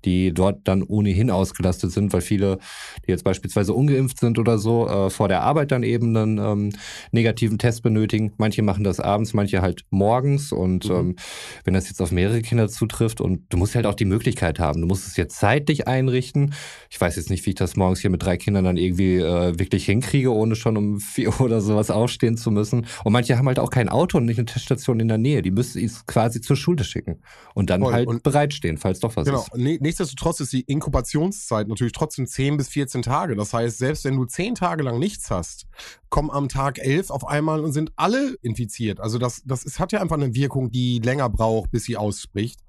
[0.05, 2.59] die dort dann ohnehin ausgelastet sind, weil viele,
[3.07, 6.71] die jetzt beispielsweise ungeimpft sind oder so, äh, vor der Arbeit dann eben einen ähm,
[7.13, 8.33] negativen Test benötigen.
[8.37, 10.95] Manche machen das abends, manche halt morgens und Mhm.
[10.95, 11.17] ähm,
[11.65, 14.81] wenn das jetzt auf mehrere Kinder zutrifft und du musst halt auch die Möglichkeit haben.
[14.81, 16.55] Du musst es jetzt zeitlich einrichten.
[16.91, 19.59] Ich weiß jetzt nicht, wie ich das morgens hier mit drei Kindern dann irgendwie äh,
[19.59, 22.87] wirklich hinkriege, ohne schon um vier Uhr oder sowas aufstehen zu müssen.
[23.05, 25.43] Und manche haben halt auch kein Auto und nicht eine Teststation in der Nähe.
[25.43, 27.21] Die müssen es quasi zur Schule schicken
[27.55, 27.93] und dann Voll.
[27.93, 29.41] halt Und- bereitstehen, falls doch was Genau.
[29.41, 29.55] ist.
[29.57, 33.37] Ne- Nichtsdestotrotz ist die Inkubationszeit natürlich trotzdem 10 bis 14 Tage.
[33.37, 35.67] Das heißt, selbst wenn du 10 Tage lang nichts hast,
[36.09, 39.01] kommen am Tag 11 auf einmal und sind alle infiziert.
[39.01, 42.61] Also das, das ist, hat ja einfach eine Wirkung, die länger braucht, bis sie ausspricht.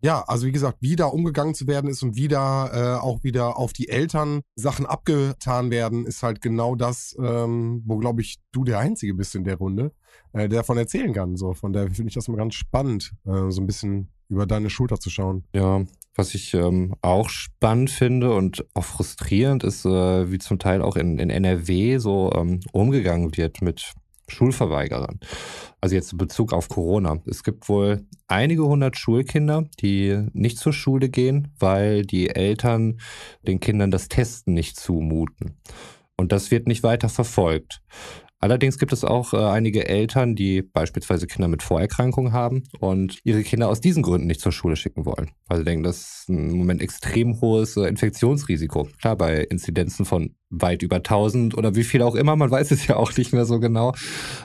[0.00, 3.24] Ja, also wie gesagt, wie da umgegangen zu werden ist und wie da äh, auch
[3.24, 8.36] wieder auf die Eltern Sachen abgetan werden, ist halt genau das, ähm, wo, glaube ich,
[8.52, 9.92] du der Einzige bist in der Runde,
[10.32, 11.36] äh, der davon erzählen kann.
[11.36, 14.70] So, von daher finde ich das mal ganz spannend, äh, so ein bisschen über deine
[14.70, 15.44] Schulter zu schauen.
[15.52, 20.82] Ja, was ich ähm, auch spannend finde und auch frustrierend ist, äh, wie zum Teil
[20.82, 23.94] auch in, in NRW so ähm, umgegangen wird mit
[24.30, 25.20] Schulverweigerern.
[25.80, 27.18] Also jetzt in Bezug auf Corona.
[27.26, 33.00] Es gibt wohl einige hundert Schulkinder, die nicht zur Schule gehen, weil die Eltern
[33.42, 35.56] den Kindern das Testen nicht zumuten.
[36.16, 37.80] Und das wird nicht weiter verfolgt.
[38.40, 43.42] Allerdings gibt es auch äh, einige Eltern, die beispielsweise Kinder mit Vorerkrankungen haben und ihre
[43.42, 45.30] Kinder aus diesen Gründen nicht zur Schule schicken wollen.
[45.46, 48.88] Weil sie denken, das ist im Moment extrem hohes äh, Infektionsrisiko.
[49.00, 52.86] Klar, bei Inzidenzen von weit über 1000 oder wie viel auch immer, man weiß es
[52.86, 53.94] ja auch nicht mehr so genau,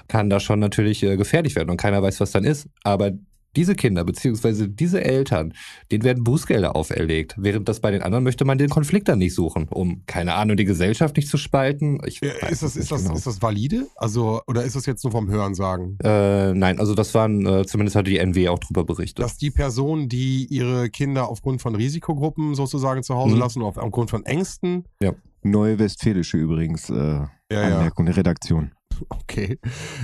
[0.07, 2.67] kann das schon natürlich äh, gefährlich werden und keiner weiß, was dann ist.
[2.83, 3.11] Aber
[3.55, 5.53] diese Kinder beziehungsweise diese Eltern,
[5.91, 9.35] denen werden Bußgelder auferlegt, während das bei den anderen möchte man den Konflikt dann nicht
[9.35, 11.99] suchen, um keine Ahnung die Gesellschaft nicht zu spalten.
[12.05, 13.15] Ich Ja, weiß ist, das, ist, das, genau.
[13.15, 13.87] ist das valide?
[13.95, 15.97] Also, oder ist das jetzt nur vom Hören sagen?
[16.03, 19.23] Äh, nein, also das waren, äh, zumindest hatte die NW auch drüber berichtet.
[19.23, 23.41] Dass die Personen, die ihre Kinder aufgrund von Risikogruppen sozusagen zu Hause Mhm.
[23.41, 24.85] lassen, auf, aufgrund von Ängsten,
[25.45, 27.61] Neue Westfälische übrigens, äh, ja, ja.
[27.63, 28.71] Anmerkung der Redaktion.
[29.09, 29.57] Okay.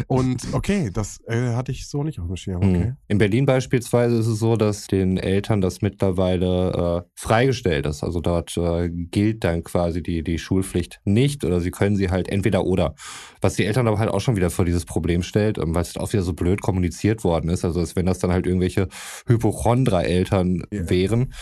[0.08, 2.58] Und okay, das äh, hatte ich so nicht auf dem Schirm.
[2.58, 2.68] Okay.
[2.86, 2.98] Mhm.
[3.08, 8.04] In Berlin beispielsweise ist es so, dass den Eltern das mittlerweile äh, freigestellt ist.
[8.04, 12.30] Also dort äh, gilt dann quasi die, die Schulpflicht nicht oder sie können sie halt
[12.30, 12.96] entweder oder.
[13.42, 15.96] Was die Eltern aber halt auch schon wieder vor dieses Problem stellt, ähm, weil es
[15.98, 17.64] auch wieder so blöd kommuniziert worden ist.
[17.66, 18.88] Also als wenn das dann halt irgendwelche
[19.28, 20.90] Hypochondra-Eltern Ja.
[20.90, 21.34] wären.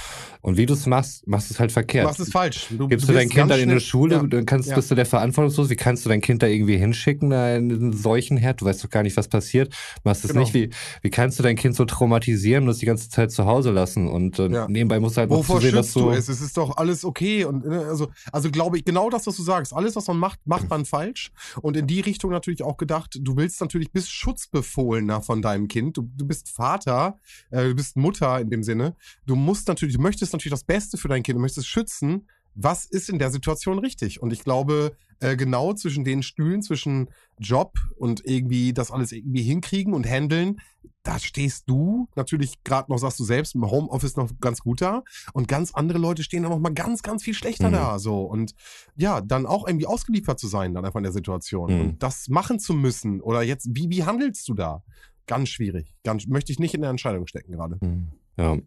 [0.42, 2.06] Und wie du es machst, machst du es halt Du verkehrt.
[2.06, 2.68] machst es falsch.
[2.78, 4.24] Du, Gibst du, dein Kind dann in eine Schule, Ja.
[4.24, 4.76] dann kannst, Ja.
[4.76, 5.70] bist du der verantwortungslos.
[5.70, 8.60] Wie kannst du dein Kind da irgendwie hinschicken, da in einen Seuchenherd?
[8.62, 9.74] Du weißt doch gar nicht, was passiert.
[10.04, 10.42] Machst es Genau.
[10.42, 10.54] nicht.
[10.54, 10.70] Wie,
[11.02, 14.08] wie kannst du dein Kind so traumatisieren und es die ganze Zeit zu Hause lassen?
[14.08, 14.68] Und äh, Ja.
[14.68, 16.10] nebenbei musst du halt noch Wovor zusehen, dass du.
[16.12, 16.28] es?
[16.30, 17.46] Es ist doch alles okay.
[17.46, 19.74] Und äh, also, also glaube ich, genau das, was du sagst.
[19.74, 21.32] Alles, was man macht, macht man falsch.
[21.62, 25.98] Und in die Richtung natürlich auch gedacht, du willst natürlich, bist Schutzbefohlener von deinem Kind.
[25.98, 27.20] Du, du bist Vater,
[27.52, 28.96] äh, du bist Mutter in dem Sinne.
[29.26, 32.28] Du musst natürlich, du möchtest natürlich das Beste für dein Kind, du möchtest es schützen.
[32.60, 34.22] Was ist in der Situation richtig?
[34.22, 39.44] Und ich glaube, äh, genau zwischen den Stühlen, zwischen Job und irgendwie das alles irgendwie
[39.44, 40.60] hinkriegen und handeln,
[41.04, 45.04] da stehst du natürlich gerade noch, sagst du selbst, im Homeoffice noch ganz gut da
[45.34, 47.74] und ganz andere Leute stehen da noch mal ganz, ganz viel schlechter Mhm.
[47.74, 48.54] da so und
[48.96, 51.82] ja, dann auch irgendwie ausgeliefert zu sein dann einfach in der Situation Mhm.
[51.82, 54.84] und das machen zu müssen oder jetzt, wie, wie handelst du da?
[55.28, 55.94] Ganz schwierig.
[56.04, 57.78] Ganz, möchte ich nicht in der Entscheidung stecken gerade.
[57.82, 58.58] Hm, Ja.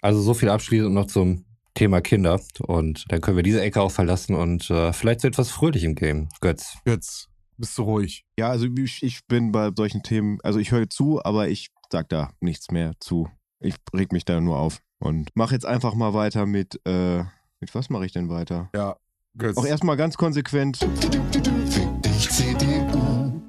[0.00, 1.44] Also so viel abschließend noch zum
[1.78, 2.40] Thema Kinder.
[2.66, 5.94] Und dann können wir diese Ecke auch verlassen und äh, vielleicht so etwas fröhlich im
[5.94, 6.28] Game.
[6.40, 6.76] Götz.
[6.84, 8.24] Jetzt bist du ruhig.
[8.36, 12.08] Ja, also ich, ich bin bei solchen Themen, also ich höre zu, aber ich sag
[12.08, 13.28] da nichts mehr zu.
[13.60, 17.18] Ich reg mich da nur auf und mach jetzt einfach mal weiter mit, äh,
[17.60, 18.70] mit was mache ich denn weiter?
[18.74, 18.96] Ja,
[19.36, 19.56] Götz.
[19.56, 20.80] Auch erstmal ganz konsequent,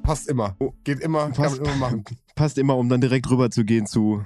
[0.03, 0.55] Passt immer.
[0.83, 1.61] Geht immer, kann Passt.
[1.61, 2.03] man immer machen.
[2.35, 4.23] passt immer, um dann direkt rüber zu gehen zu.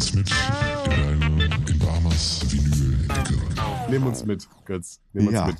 [0.00, 3.34] Uns mit in deine in Bahamas Vinyl-Ecke.
[3.90, 4.98] Nimm uns mit, Götz.
[5.12, 5.46] Nimm uns Ja.
[5.48, 5.56] mit.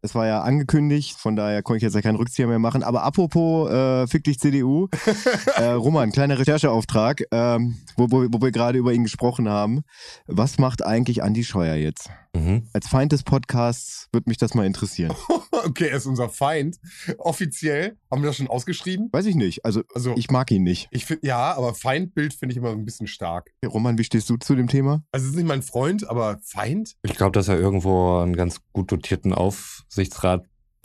[0.00, 2.82] Es war ja angekündigt, von daher konnte ich jetzt ja keinen Rückzieher mehr machen.
[2.82, 4.88] Aber apropos äh, Fick dich CDU,
[5.56, 9.82] äh, Roman, kleiner Rechercheauftrag, ähm, wo, wo, wo wir gerade über ihn gesprochen haben.
[10.26, 12.08] Was macht eigentlich Andi Scheuer jetzt?
[12.34, 12.68] Mhm.
[12.72, 15.12] Als Feind des Podcasts würde mich das mal interessieren.
[15.64, 16.76] Okay, er ist unser Feind.
[17.18, 19.08] Offiziell haben wir das schon ausgeschrieben.
[19.12, 19.64] Weiß ich nicht.
[19.64, 20.88] Also Also ich mag ihn nicht.
[20.90, 23.50] ich finde, ja, aber Feindbild finde ich immer ein bisschen stark.
[23.66, 25.02] Roman, wie stehst du zu dem Thema?
[25.12, 26.94] Also es ist nicht mein Freund, aber Feind?
[27.02, 29.32] Ich glaube, dass er irgendwo einen ganz gut dotierten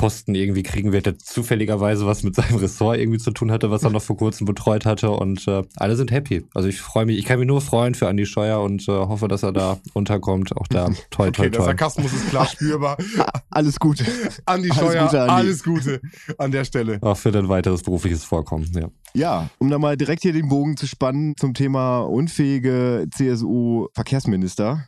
[0.01, 3.83] Aufsichtsratposten irgendwie kriegen wird, der zufälligerweise was mit seinem Ressort irgendwie zu tun hatte, was
[3.83, 5.11] er noch vor kurzem betreut hatte.
[5.11, 6.43] Und äh, alle sind happy.
[6.53, 9.27] Also ich freue mich, ich kann mich nur freuen für Andi Scheuer und äh, hoffe,
[9.27, 10.55] dass er da unterkommt.
[10.57, 11.65] Auch da toi, toi, Okay, der toi.
[11.65, 12.97] Sarkasmus ist klar spürbar.
[13.49, 14.05] Alles Gute.
[14.45, 15.33] Andi Alles Scheuer, Gute, Andi.
[15.33, 16.01] alles Gute
[16.37, 16.99] an der Stelle.
[17.01, 18.69] Auch für dein weiteres berufliches Vorkommen.
[18.73, 18.89] Ja.
[19.13, 24.85] Ja, um da mal direkt hier den Bogen zu spannen zum Thema unfähige CSU-Verkehrsminister.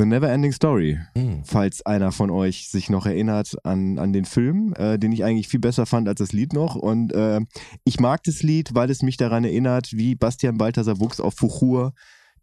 [0.00, 0.98] The Never Ending Story.
[1.14, 1.44] Hm.
[1.44, 5.48] falls einer von euch sich noch erinnert an, an den Film, äh, den ich eigentlich
[5.48, 6.74] viel besser fand als das Lied noch.
[6.74, 7.42] Und äh,
[7.84, 11.92] ich mag das Lied, weil es mich daran erinnert, wie Bastian Balthasar Wuchs auf Fuchur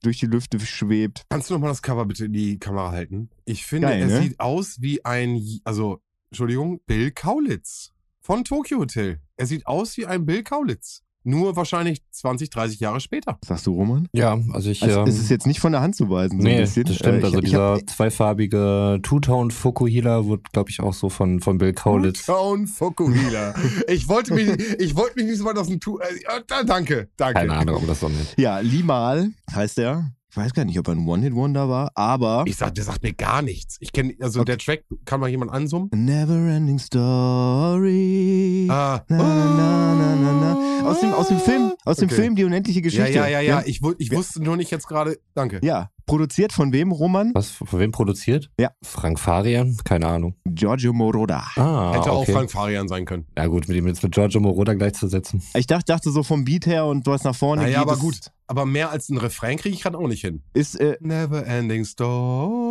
[0.03, 1.25] durch die Lüfte schwebt.
[1.29, 3.31] Kannst du noch mal das Cover bitte in die Kamera halten?
[3.45, 4.21] Ich finde, Geil, er ne?
[4.21, 9.19] sieht aus wie ein, also, Entschuldigung, Bill Kaulitz von Tokyo Hotel.
[9.35, 11.01] Er sieht aus wie ein Bill Kaulitz.
[11.27, 13.37] Nur wahrscheinlich 20, 30 Jahre später.
[13.45, 14.07] Sagst du, Roman?
[14.13, 14.81] Ja, also ich.
[14.81, 16.85] Also, ähm, es ist jetzt nicht von der Hand zu weisen, so nee, ein bisschen.
[16.85, 17.15] das stimmt.
[17.15, 21.39] Äh, ich- also ich dieser hab- zweifarbige Two-Tone Fukuhila wurde, glaube ich, auch so von,
[21.41, 22.25] von Bill Kaulitz.
[22.25, 23.53] Town Fukuhila.
[23.87, 24.47] ich wollte mich,
[24.79, 25.97] ich wollte mich nicht so weit aus dem Tu.
[25.99, 27.39] Äh, ja, danke, danke.
[27.39, 28.33] Keine Ahnung, ob das so nennt.
[28.37, 30.11] ja, Limal heißt er.
[30.37, 33.11] Ich weiß gar nicht, ob er ein One-Hit-Wonder war, aber Ich sag, der sagt mir
[33.11, 33.77] gar nichts.
[33.79, 35.89] Ich kenne, also der Track, kann mal jemand ansummen?
[35.91, 38.67] A Never Ending Story.
[38.69, 39.01] Ah.
[39.09, 40.87] Na, na, na, na, na.
[40.87, 42.15] Aus dem, aus dem Film, aus dem Okay.
[42.15, 43.13] Film Die unendliche Ja, Geschichte.
[43.13, 43.57] ja, ja, ja.
[43.65, 45.17] Wir- Ich, ich wusste nur nicht jetzt gerade.
[45.33, 45.59] Danke.
[45.63, 47.31] Ja, produziert von wem, Roman?
[47.33, 48.51] Was, von wem produziert?
[48.59, 48.69] Ja.
[48.83, 49.75] Frank Farian?
[49.85, 50.35] Keine Ahnung.
[50.45, 51.43] Giorgio Moroder.
[51.55, 52.31] Ah, Hätte auch okay.
[52.33, 53.25] Frank Farian sein können.
[53.35, 55.41] Ja gut, mit ihm jetzt mit Giorgio Moroder gleichzusetzen.
[55.55, 57.87] Ich dachte, dachte so vom Beat her und was nach vorne Naja, geht.
[57.87, 58.19] aber ist- gut.
[58.47, 60.41] Aber mehr als ein Refrain kriege ich gerade auch nicht hin.
[60.53, 61.83] Ist, äh, Never ending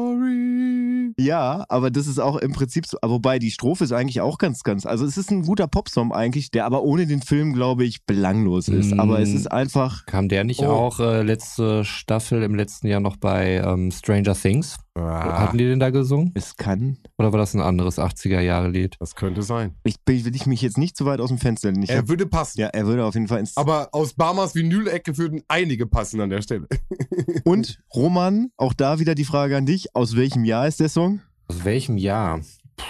[0.07, 1.12] story.
[1.19, 2.97] ja, aber das ist auch im Prinzip so.
[3.05, 4.87] Wobei die Strophe ist eigentlich auch ganz, ganz.
[4.87, 8.69] Also es ist ein guter Popsong eigentlich, der aber ohne den Film, glaube ich, belanglos
[8.69, 8.95] ist.
[8.95, 9.01] Mm.
[9.01, 10.07] Aber es ist einfach.
[10.07, 10.67] Kam der nicht Oh.
[10.67, 14.79] auch äh, letzte Staffel im letzten Jahr noch bei ähm, Stranger Things?
[14.96, 16.30] Ah, Hatten die den da gesungen?
[16.35, 16.96] Es kann.
[17.18, 18.96] Oder war das ein anderes 80er-Jahre-Lied?
[18.98, 19.74] das könnte sein.
[19.85, 21.82] Ich bin- will ich mich jetzt nicht zu weit aus dem Fenster lehnen.
[21.82, 22.61] Ich Er hab, würde passen.
[22.61, 23.56] ja, er würde auf jeden Fall ins.
[23.56, 26.66] Aber aus Barmers Vinyl-Ecke würden einige passen an der Stelle.
[27.44, 31.20] Und Roman, auch da wieder die Frage an dich: Aus welchem Jahr ist der Song?
[31.48, 32.38] Aus welchem Jahr?
[32.76, 32.85] Puh.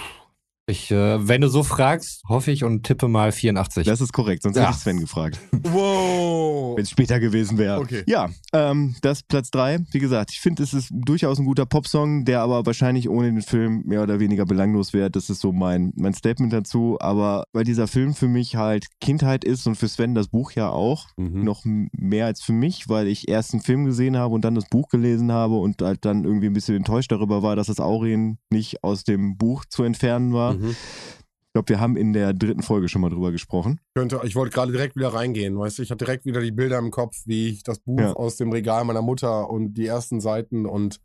[0.69, 3.85] Ich, äh, wenn du so fragst, hoffe ich und tippe mal 84.
[3.87, 4.63] Das ist korrekt, sonst Ja.
[4.63, 6.75] hätte ich Sven gefragt, Wow.
[6.75, 7.79] wenn es später gewesen wäre.
[7.79, 8.03] Okay.
[8.05, 9.79] Ja, ähm, das Platz drei.
[9.91, 13.41] Wie gesagt, ich finde, es ist durchaus ein guter Popsong, der aber wahrscheinlich ohne den
[13.43, 15.09] Film mehr oder weniger belanglos wäre.
[15.09, 16.97] Das ist so mein, mein Statement dazu.
[16.99, 20.69] Aber weil dieser Film für mich halt Kindheit ist und für Sven das Buch ja
[20.69, 21.45] auch, Mhm.
[21.45, 24.65] noch mehr als für mich, weil ich erst einen Film gesehen habe und dann das
[24.69, 28.37] Buch gelesen habe und halt dann irgendwie ein bisschen enttäuscht darüber war, dass das Aurien
[28.51, 30.55] nicht aus dem Buch zu entfernen war.
[30.55, 30.56] Mhm.
[30.63, 33.79] Ich glaube, wir haben in der dritten Folge schon mal drüber gesprochen.
[33.95, 36.77] Könnte, ich wollte gerade direkt wieder reingehen, weißt du, ich hatte direkt wieder die Bilder
[36.77, 38.13] im Kopf, wie ich das Buch Ja.
[38.13, 41.01] aus dem Regal meiner Mutter und die ersten Seiten und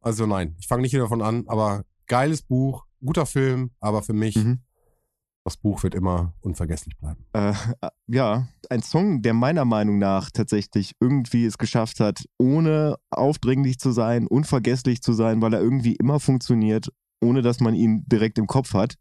[0.00, 4.12] also nein, ich fange nicht wieder davon an, aber geiles Buch, guter Film, aber für
[4.12, 4.60] mich, Mhm.
[5.44, 7.24] das Buch wird immer unvergesslich bleiben.
[7.32, 7.54] Äh,
[8.06, 13.92] ja, ein Song, der meiner Meinung nach tatsächlich irgendwie es geschafft hat, ohne aufdringlich zu
[13.92, 16.88] sein, unvergesslich zu sein, weil er irgendwie immer funktioniert,
[17.20, 18.94] ohne dass man ihn direkt im Kopf hat.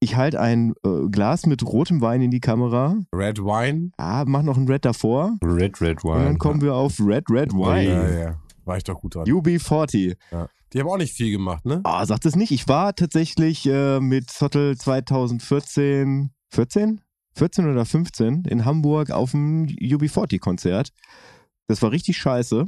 [0.00, 3.90] Ich halte ein äh, Glas mit rotem Wein in die Kamera, Red Wine?
[3.96, 6.14] ah, mach noch ein Red davor Red, Red Wine.
[6.14, 7.84] und dann kommen wir auf Red, Red Wine.
[7.88, 9.24] Ja, ja, war ich doch gut dran.
[9.24, 10.16] UB40.
[10.72, 11.80] Die haben auch nicht viel gemacht, ne?
[11.84, 12.50] Ah, sagt es nicht.
[12.50, 17.00] Ich war tatsächlich äh, mit Zottel 2014, 14?
[17.34, 20.90] 14 oder 15 in Hamburg auf dem UB40-Konzert.
[21.68, 22.66] Das war richtig scheiße.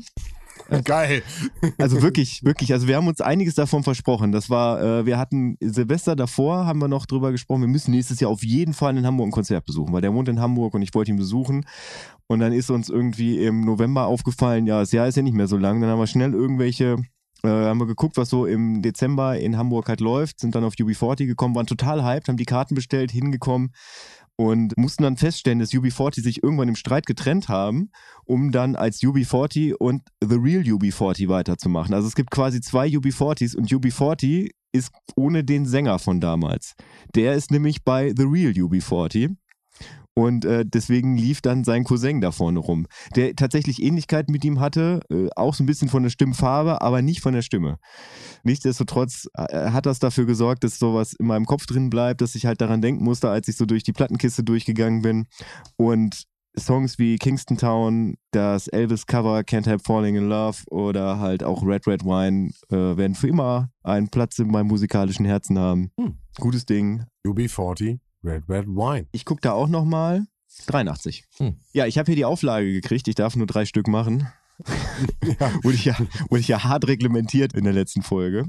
[0.84, 1.22] Geil.
[1.78, 2.72] Also wirklich, wirklich.
[2.72, 4.32] Also wir haben uns einiges davon versprochen.
[4.32, 8.20] Das war, äh, wir hatten Silvester davor, haben wir noch drüber gesprochen, wir müssen nächstes
[8.20, 10.82] Jahr auf jeden Fall in Hamburg ein Konzert besuchen, weil der wohnt in Hamburg und
[10.82, 11.66] ich wollte ihn besuchen.
[12.26, 15.48] Und dann ist uns irgendwie im November aufgefallen, ja, das Jahr ist ja nicht mehr
[15.48, 15.80] so lang.
[15.80, 16.96] Dann haben wir schnell irgendwelche,
[17.42, 20.74] äh, haben wir geguckt, was so im Dezember in Hamburg halt läuft, sind dann auf
[20.74, 23.72] UB40 gekommen, waren total hyped, haben die Karten bestellt, hingekommen
[24.40, 27.90] und mussten dann feststellen, dass UB40 sich irgendwann im Streit getrennt haben,
[28.24, 31.92] um dann als UB40 und The Real UB40 weiterzumachen.
[31.92, 36.74] Also es gibt quasi zwei UB40s und UB40 ist ohne den Sänger von damals.
[37.14, 39.36] Der ist nämlich bei The Real UB40.
[40.14, 44.60] Und äh, deswegen lief dann sein Cousin da vorne rum, der tatsächlich Ähnlichkeit mit ihm
[44.60, 47.78] hatte, äh, auch so ein bisschen von der Stimmfarbe, aber nicht von der Stimme.
[48.42, 52.46] Nichtsdestotrotz äh, hat das dafür gesorgt, dass sowas in meinem Kopf drin bleibt, dass ich
[52.46, 55.26] halt daran denken musste, als ich so durch die Plattenkiste durchgegangen bin.
[55.76, 56.24] Und
[56.58, 61.86] Songs wie Kingston Town, das Elvis-Cover Can't Help Falling in Love oder halt auch Red
[61.86, 65.90] Red Wine äh, werden für immer einen Platz in meinem musikalischen Herzen haben.
[65.98, 66.18] Hm.
[66.38, 67.04] Gutes Ding.
[67.24, 69.06] UB40, Red Red Wine.
[69.12, 70.26] Ich gucke da auch nochmal.
[70.66, 71.24] 83.
[71.36, 71.56] Hm.
[71.72, 73.08] Ja, ich habe hier die Auflage gekriegt.
[73.08, 74.28] Ich darf nur drei Stück machen.
[75.62, 75.96] wurde, ich ja,
[76.28, 78.44] wurde ich ja hart reglementiert in der letzten Folge.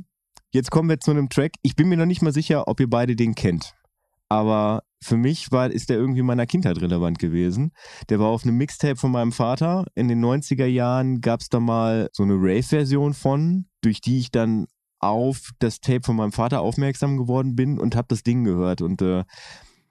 [0.51, 1.53] Jetzt kommen wir zu einem Track.
[1.61, 3.73] Ich bin mir noch nicht mal sicher, ob ihr beide den kennt.
[4.27, 7.71] Aber für mich war, ist der irgendwie in meiner Kindheit relevant gewesen.
[8.09, 9.85] Der war auf einem Mixtape von meinem Vater.
[9.95, 14.31] In den 90er Jahren gab es da mal so eine Rave-Version von, durch die ich
[14.31, 14.67] dann
[15.01, 18.81] auf das Tape von meinem Vater aufmerksam geworden bin und habe das Ding gehört.
[18.81, 19.23] Und äh,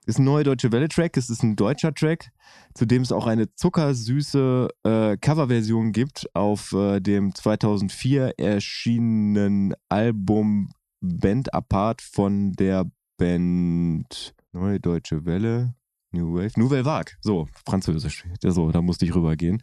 [0.07, 2.31] ist ein neuer Deutsche Welle-Track, es ist ein deutscher Track,
[2.75, 10.71] zu dem es auch eine zuckersüße äh, Coverversion gibt auf äh, dem 2004 erschienenen Album
[11.01, 12.87] Band Apart von der
[13.19, 15.75] Band Neue Deutsche Welle.
[16.13, 19.63] New Wave, Nouvelle Vague, so, französisch, so, da musste ich rübergehen.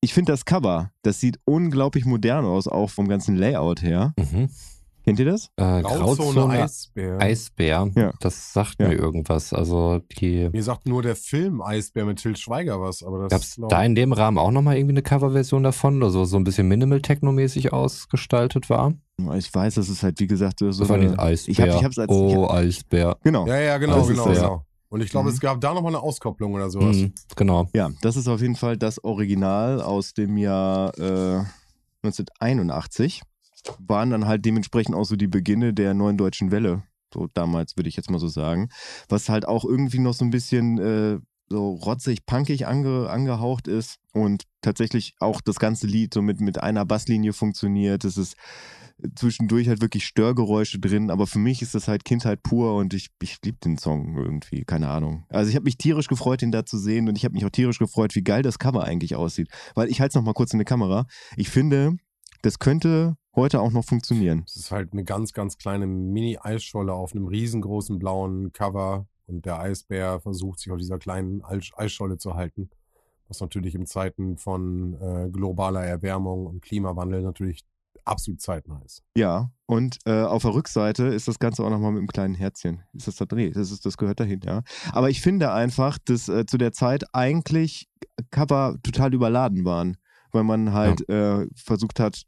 [0.00, 4.12] Ich finde das Cover, das sieht unglaublich modern aus, auch vom ganzen Layout her.
[4.18, 4.50] Mhm.
[5.06, 5.50] Kennt ihr das?
[5.56, 7.20] Äh, Grauzone, Eisbär.
[7.20, 7.88] Eisbär.
[7.94, 8.12] Ja.
[8.18, 8.88] Das sagt Ja.
[8.88, 9.52] mir irgendwas.
[9.52, 13.40] Also die Mir sagt nur der Film Eisbär mit Til Schweiger was, aber das gab
[13.42, 16.42] es glaub- da in dem Rahmen auch nochmal irgendwie eine Coverversion davon, also so ein
[16.44, 18.94] bisschen Minimal-Techno-mäßig ausgestaltet war.
[19.36, 21.52] Ich weiß, das ist halt, wie gesagt, so Das war eine- nicht Eisbär.
[21.52, 23.16] Ich, hab, ich hab's als, ich oh, hab, Eisbär.
[23.22, 23.46] genau.
[23.46, 24.62] Ja, ja, genau, ist genau, genau.
[24.88, 25.34] Und ich glaube, Mhm.
[25.34, 26.96] es gab da nochmal eine Auskopplung oder sowas.
[26.96, 27.68] Mhm, genau.
[27.74, 31.44] Ja, das ist auf jeden Fall das Original aus dem Jahr äh,
[32.02, 33.22] 1981.
[33.78, 36.82] Waren dann halt dementsprechend auch so die Beginne der neuen deutschen Welle.
[37.12, 38.68] So damals, würde ich jetzt mal so sagen.
[39.08, 43.98] Was halt auch irgendwie noch so ein bisschen äh, so rotzig, punkig ange, angehaucht ist
[44.12, 48.04] und tatsächlich auch das ganze Lied so mit, mit einer Basslinie funktioniert.
[48.04, 48.36] Es ist
[49.14, 53.08] zwischendurch halt wirklich Störgeräusche drin, aber für mich ist das halt Kindheit pur und ich,
[53.20, 55.24] ich liebe den Song irgendwie, keine Ahnung.
[55.28, 57.50] Also ich habe mich tierisch gefreut, ihn da zu sehen und ich habe mich auch
[57.50, 59.48] tierisch gefreut, wie geil das Cover eigentlich aussieht.
[59.74, 61.06] Weil ich halte es nochmal kurz in die Kamera.
[61.36, 61.96] Ich finde,
[62.42, 64.42] das könnte heute auch noch funktionieren.
[64.46, 69.60] Es ist halt eine ganz, ganz kleine Mini-Eisscholle auf einem riesengroßen blauen Cover und der
[69.60, 72.70] Eisbär versucht sich auf dieser kleinen Eis- Eisscholle zu halten.
[73.28, 77.64] Was natürlich in Zeiten von äh, globaler Erwärmung und Klimawandel natürlich
[78.04, 79.02] absolut zeitnah ist.
[79.16, 82.84] Ja, und äh, auf der Rückseite ist das Ganze auch nochmal mit einem kleinen Herzchen.
[82.92, 83.26] Ist das da?
[83.34, 84.62] Nee, das, ist, das gehört dahin, ja.
[84.92, 87.88] Aber ich finde einfach, dass äh, zu der Zeit eigentlich
[88.30, 89.96] Cover total überladen waren,
[90.30, 92.22] weil man halt äh, versucht hat,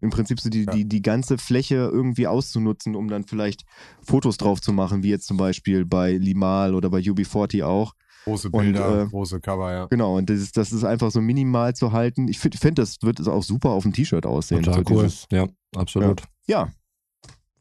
[0.00, 0.72] Im Prinzip so die, Ja.
[0.72, 3.64] die, die ganze Fläche irgendwie auszunutzen, um dann vielleicht
[4.02, 7.94] Fotos drauf zu machen, wie jetzt zum Beispiel bei Limal oder bei UB40 auch.
[8.24, 9.86] Große Und, Bilder, äh, große Cover, ja.
[9.86, 12.28] Genau, und das ist, das ist einfach so minimal zu halten.
[12.28, 14.62] Ich finde, find, das wird auch super auf dem T-Shirt aussehen.
[14.62, 15.02] Total so cool.
[15.04, 16.22] dieses- Ja, absolut.
[16.46, 16.68] ja,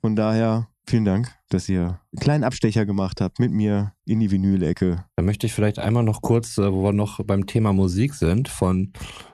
[0.01, 4.31] von daher vielen Dank, dass ihr einen kleinen Abstecher gemacht habt mit mir in die
[4.31, 5.05] Vinyl-Ecke.
[5.15, 8.49] Da möchte ich vielleicht einmal noch kurz, äh, wo wir noch beim Thema Musik sind,
[8.49, 8.91] von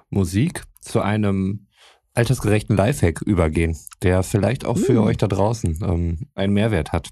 [0.10, 1.67] Musik zu einem
[2.15, 5.04] altersgerechten Lifehack übergehen, der vielleicht auch für Mm.
[5.04, 7.10] euch da draußen ähm, einen Mehrwert hat.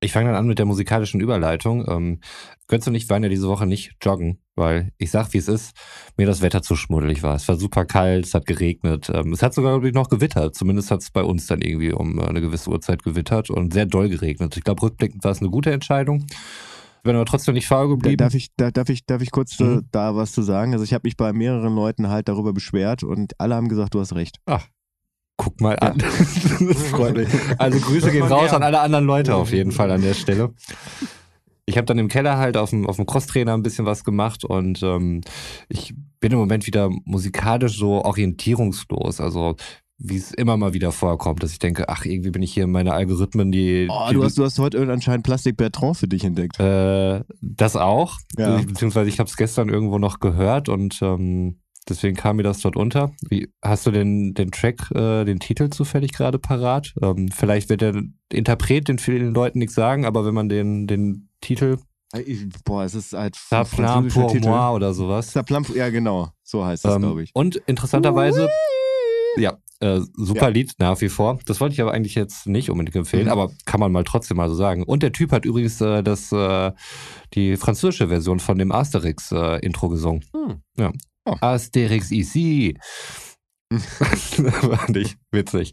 [0.00, 1.84] Ich fange dann an mit der musikalischen Überleitung.
[1.88, 2.20] Ähm,
[2.68, 5.72] Götz und ich waren ja diese Woche nicht joggen, weil ich sag, wie es ist,
[6.16, 7.34] mir das Wetter zu schmuddelig war.
[7.34, 9.10] Es war super kalt, es hat geregnet.
[9.12, 10.54] Ähm, es hat sogar ich, noch gewittert.
[10.54, 13.86] Zumindest hat es bei uns dann irgendwie um äh, eine gewisse Uhrzeit gewittert und sehr
[13.86, 14.56] doll geregnet.
[14.56, 16.24] Ich glaube, rückblickend war es eine gute Entscheidung.
[17.08, 18.18] Ich bin aber trotzdem nicht faul geblieben.
[18.18, 19.88] darf, ich, da, darf, ich, darf ich kurz äh, Mhm.
[19.92, 20.74] da was zu sagen?
[20.74, 24.00] Also ich habe mich bei mehreren Leuten halt darüber beschwert und alle haben gesagt, du
[24.00, 24.36] hast recht.
[25.38, 25.96] Guck mal an.
[26.60, 27.28] das freut mich.
[27.56, 30.52] Also Grüße gehen raus an alle anderen Leute auf jeden Fall an der Stelle.
[31.64, 34.44] Ich habe dann im Keller halt auf dem, auf dem Crosstrainer ein bisschen was gemacht
[34.44, 35.22] und ähm,
[35.70, 39.18] ich bin im Moment wieder musikalisch so orientierungslos.
[39.22, 39.56] Also
[40.00, 42.70] wie es immer mal wieder vorkommt, dass ich denke, ach, irgendwie bin ich hier in
[42.70, 43.88] meine Algorithmen, die.
[43.90, 46.58] Oh, die du, hast, du hast heute anscheinend Plastik Bertrand für dich entdeckt.
[46.60, 48.16] äh, das auch.
[48.36, 48.58] Ja.
[48.58, 52.76] Beziehungsweise ich habe es gestern irgendwo noch gehört und ähm, deswegen kam mir das dort
[52.76, 53.10] unter.
[53.28, 56.94] Wie, hast du den, den Track, äh, den Titel zufällig gerade parat?
[57.02, 58.00] Ähm, vielleicht wird der
[58.32, 61.78] Interpret den vielen Leuten nichts sagen, aber wenn man den, den Titel
[62.64, 64.48] Boah, es ist halt Ça französischer pour Titel.
[64.48, 65.36] moi oder sowas.
[65.36, 66.28] Ça plan- ja, genau.
[66.42, 67.30] So heißt das, Ähm, glaube ich.
[67.34, 68.48] Und interessanterweise,
[69.38, 70.48] ja, äh, super Ja.
[70.48, 71.38] Lied nach wie vor.
[71.46, 73.30] Das wollte ich aber eigentlich jetzt nicht unbedingt empfehlen, Mhm.
[73.32, 74.82] aber kann man mal trotzdem mal so sagen.
[74.82, 76.72] Und der Typ hat übrigens äh, das, äh,
[77.34, 80.24] die französische Version von dem Asterix-Intro gesungen.
[80.34, 80.62] Hm.
[80.76, 80.92] Ja.
[81.24, 81.36] Oh.
[81.40, 82.76] Asterix ici.
[83.70, 85.72] war nicht witzig.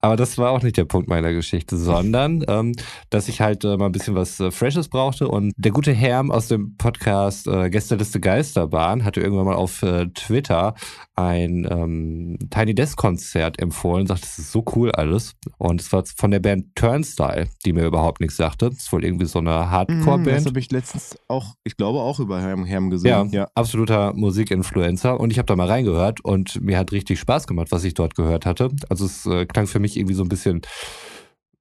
[0.00, 2.72] Aber das war auch nicht der Punkt meiner Geschichte, sondern ähm,
[3.10, 5.28] dass ich halt äh, mal ein bisschen was äh, Freshes brauchte.
[5.28, 10.06] Und der gute Herm aus dem Podcast äh, Gästeliste Geisterbahn hatte irgendwann mal auf äh,
[10.14, 10.74] Twitter
[11.16, 15.34] ein ähm, Tiny Desk Konzert empfohlen, sagt, das ist so cool alles.
[15.58, 18.70] Und es war von der Band Turnstyle, die mir überhaupt nichts sagte.
[18.70, 20.46] Das ist wohl irgendwie so eine Mhm, das Hardcore-Band.
[20.46, 23.30] habe ich letztens auch, ich glaube auch über Herm, Herm gesehen.
[23.32, 25.18] Ja, absoluter Musikinfluencer.
[25.18, 28.14] Und ich habe da mal reingehört und mir hat richtig Spaß gemacht, was ich dort
[28.14, 28.68] gehört hatte.
[28.88, 30.62] Also es äh, klang für mich irgendwie so ein bisschen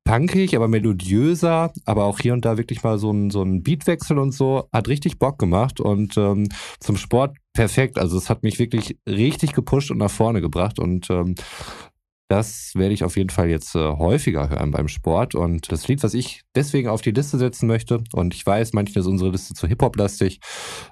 [0.03, 4.17] punkig, aber melodiöser, aber auch hier und da wirklich mal so ein, so ein Beatwechsel
[4.17, 4.67] und so.
[4.71, 6.47] Hat richtig Bock gemacht und ähm,
[6.79, 7.97] zum Sport perfekt.
[7.97, 11.35] Also es hat mich wirklich richtig gepusht und nach vorne gebracht und ähm,
[12.29, 15.33] das werde ich auf jeden Fall jetzt äh, häufiger hören beim Sport.
[15.35, 19.01] Und das Lied, was ich deswegen auf die Liste setzen möchte, und ich weiß, manchmal
[19.01, 20.39] ist unsere Liste zu Hip-Hop-lastig,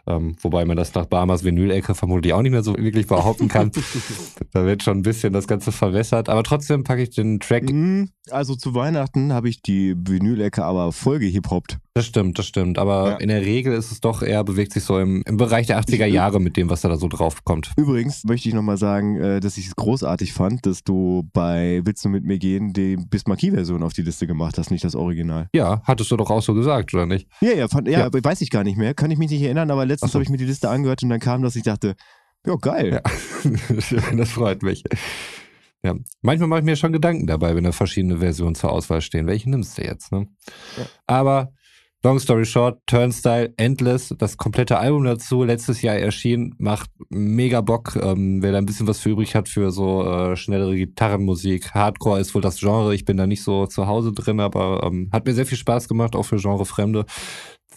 [0.08, 3.72] ähm, wobei man das nach Barmers Vinyl-Ecke vermutlich auch nicht mehr so wirklich behaupten kann.
[4.54, 6.30] da wird schon ein bisschen das Ganze verwässert.
[6.30, 7.70] Aber trotzdem packe ich den Track.
[7.72, 11.80] Mhm, Also zu Weihnachten habe ich die Vinyl-Ecke aber voll gehiphoppt.
[11.94, 12.78] Das stimmt, das stimmt.
[12.78, 13.16] Aber Ja.
[13.18, 16.06] in der Regel ist es doch eher, bewegt sich so im, im Bereich der 80er
[16.06, 17.72] Jahre mit dem, was da so drauf kommt.
[17.78, 22.04] Übrigens möchte ich nochmal sagen, äh, dass ich es großartig fand, dass du bei Willst
[22.06, 25.48] du mit mir gehen die Bismarcky-Version auf die Liste gemacht hast, nicht das Original.
[25.54, 27.28] Ja, hattest du doch auch so gesagt, oder nicht?
[27.42, 28.10] Ja, ja, fand, ja, Ja.
[28.14, 28.94] weiß ich gar nicht mehr.
[28.94, 30.18] Kann ich mich nicht erinnern, aber letztens so.
[30.18, 31.96] habe ich mir die Liste angehört und dann kam das, ich dachte,
[32.46, 33.02] ja, geil.
[33.04, 33.52] Ja.
[34.18, 34.84] das freut mich.
[35.84, 39.28] Ja, manchmal mache ich mir schon Gedanken dabei, wenn da verschiedene Versionen zur Auswahl stehen.
[39.28, 40.12] Welche nimmst du jetzt?
[40.12, 40.28] Ne?
[40.78, 40.86] Ja.
[41.06, 41.54] Aber
[42.06, 47.96] long story short, Turnstyle, Endless, das komplette Album dazu, letztes Jahr erschienen, macht mega Bock.
[48.00, 51.74] Ähm, wer da ein bisschen was für übrig hat für so äh, schnellere Gitarrenmusik.
[51.74, 52.94] Hardcore ist wohl das Genre.
[52.94, 55.88] Ich bin da nicht so zu Hause drin, aber ähm, hat mir sehr viel Spaß
[55.88, 57.06] gemacht, auch für Genrefremde.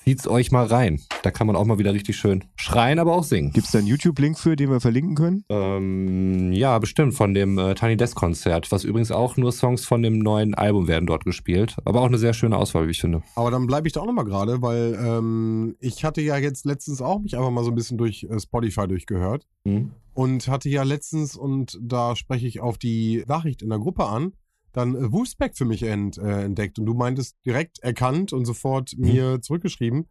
[0.09, 1.03] Zieht's euch mal rein.
[1.23, 3.53] Da kann man auch mal wieder richtig schön schreien, aber auch singen.
[3.53, 5.45] Gibt es da einen YouTube-Link für, den wir verlinken können?
[5.51, 10.01] Ähm, ja, bestimmt, von dem äh, Tiny Desk Konzert, was übrigens auch nur Songs von
[10.03, 11.77] dem neuen Album werden dort gespielt.
[11.85, 13.21] Aber auch eine sehr schöne Auswahl, wie ich finde.
[13.35, 17.03] Aber dann bleibe ich da auch nochmal gerade, weil ähm, ich hatte ja jetzt letztens
[17.03, 19.91] auch mich einfach mal so ein bisschen durch äh, Spotify durchgehört Mhm.
[20.15, 24.33] und hatte ja letztens, und da spreche ich auf die Nachricht in der Gruppe an,
[24.73, 28.93] dann äh, Wolfsback für mich ent, äh, entdeckt und du meintest direkt erkannt und sofort
[28.97, 30.09] mir zurückgeschrieben.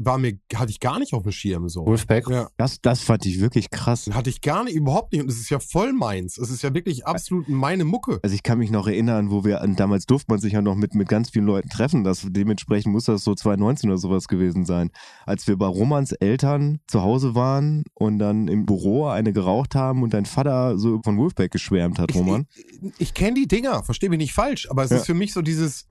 [0.00, 1.84] War mir, hatte ich gar nicht auf dem Schirm so.
[1.84, 2.28] Wolfpack.
[2.30, 4.08] Ja, Das, das fand ich wirklich krass.
[4.12, 5.22] hatte ich gar nicht, überhaupt nicht.
[5.22, 6.38] Und es ist ja voll meins.
[6.38, 8.20] Es ist ja wirklich absolut meine Mucke.
[8.22, 10.94] Also ich kann mich noch erinnern, wo wir, damals durfte man sich ja noch mit,
[10.94, 12.04] mit ganz vielen Leuten treffen.
[12.04, 14.90] Das, dementsprechend muss das so 2019 oder sowas gewesen sein.
[15.26, 20.02] Als wir bei Romans Eltern zu Hause waren und dann im Büro eine geraucht haben
[20.02, 22.46] und dein Vater so von Wolfpack geschwärmt hat, Roman.
[22.54, 24.98] Ich, ich, ich kenne die Dinger, verstehe mich nicht falsch, aber es Ja.
[24.98, 25.86] ist für mich so dieses,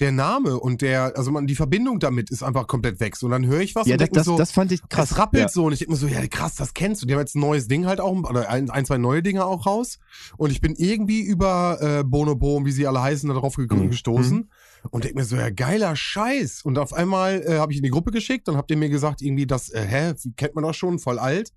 [0.00, 3.16] der Name und der, also man, die Verbindung damit ist einfach komplett weg.
[3.16, 4.80] So, Und dann höre ich was Ja, und das, denke das, so, das fand ich
[4.88, 5.12] krass.
[5.12, 5.48] es rappelt ja.
[5.48, 7.06] so und ich denke mir so, ja krass, das kennst du.
[7.06, 9.66] Die haben jetzt ein neues Ding halt auch, oder ein, ein zwei neue Dinge auch
[9.66, 9.98] raus.
[10.36, 13.90] Und ich bin irgendwie über äh, Bonobo und wie sie alle heißen, darauf Mhm.
[13.90, 14.50] gestoßen
[14.90, 16.62] und denke mir so, ja geiler Scheiß.
[16.64, 19.22] Und auf einmal äh, habe ich in die Gruppe geschickt und habt ihr mir gesagt,
[19.22, 21.52] irgendwie das, äh, hä, kennt man doch schon, voll alt.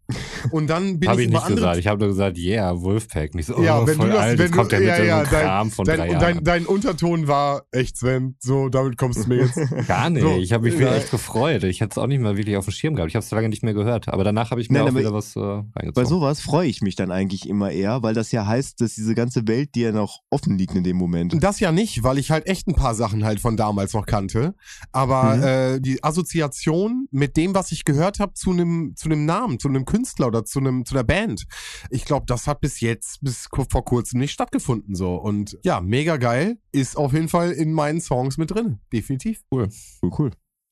[0.51, 1.77] Und dann bin Habe ich ich über nicht gesagt.
[1.77, 3.33] Ich habe nur gesagt, yeah, Wolfpack.
[3.35, 4.91] Nicht so, Ja, oh, wenn voll du das- alt, wenn jetzt du- kommt der ja,
[4.93, 6.19] mit so ja, einem dein- Kram von dein, drei Jahren.
[6.19, 9.55] dein, dein Unterton war echt, Sven, so, damit kommst du mir jetzt.
[9.87, 10.21] Gar nicht.
[10.23, 10.79] So, ich habe mich ja.
[10.81, 11.63] wieder echt gefreut.
[11.63, 13.09] Ich hätte es auch nicht mal wirklich auf dem Schirm gehabt.
[13.09, 14.09] Ich habe es lange nicht mehr gehört.
[14.09, 15.93] Aber danach habe ich mir Nein, auch wieder was äh, reingezogen.
[15.93, 19.15] Bei sowas freue ich mich dann eigentlich immer eher, weil das ja heißt, dass diese
[19.15, 21.35] ganze Welt dir noch offen liegt in dem Moment.
[21.41, 24.55] Das ja nicht, weil ich halt echt ein paar Sachen halt von damals noch kannte.
[24.91, 25.43] Aber Mhm.
[25.43, 29.67] äh, die Assoziation mit dem, was ich gehört habe, zu einem zu einem Namen, zu
[29.67, 31.45] einem Künstler oder zu einem zu einer Band,
[31.89, 35.15] ich glaube, das hat bis jetzt, bis vor kurzem nicht stattgefunden so.
[35.15, 39.43] Und ja, mega geil, ist auf jeden Fall in meinen Songs mit drin, definitiv.
[39.51, 39.69] Cool,
[40.01, 40.31] cool.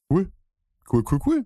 [0.09, 0.31] Cool,
[0.91, 1.03] cool, cool.
[1.09, 1.45] Cool, cool,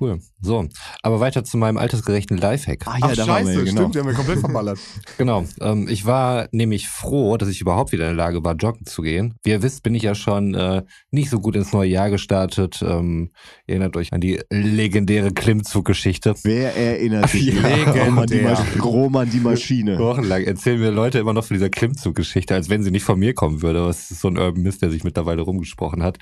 [0.00, 0.20] cool.
[0.40, 0.66] So,
[1.02, 2.86] aber weiter zu meinem altersgerechten Lifehack.
[2.86, 3.80] Ah Ach da scheiße, wir, genau.
[3.80, 4.78] stimmt, der haben wir komplett verballert.
[5.16, 5.44] Genau.
[5.60, 9.02] Ähm, ich war nämlich froh, dass ich überhaupt wieder in der Lage war, joggen zu
[9.02, 9.34] gehen.
[9.42, 12.82] Wie ihr wisst, bin ich ja schon äh, nicht so gut ins neue Jahr gestartet.
[12.82, 13.30] Ähm,
[13.66, 16.34] ihr erinnert euch an die legendäre Klimmzuggeschichte.
[16.42, 17.54] Wer erinnert sich?
[17.64, 18.58] Ja, die legendär.
[18.82, 19.98] Roman die Maschine.
[19.98, 23.34] Wochenlang erzählen mir Leute immer noch von dieser Klimmzuggeschichte, als wenn sie nicht von mir
[23.34, 23.80] kommen würde.
[23.80, 26.18] Aber es ist so ein Urban Mist, der sich mittlerweile rumgesprochen hat.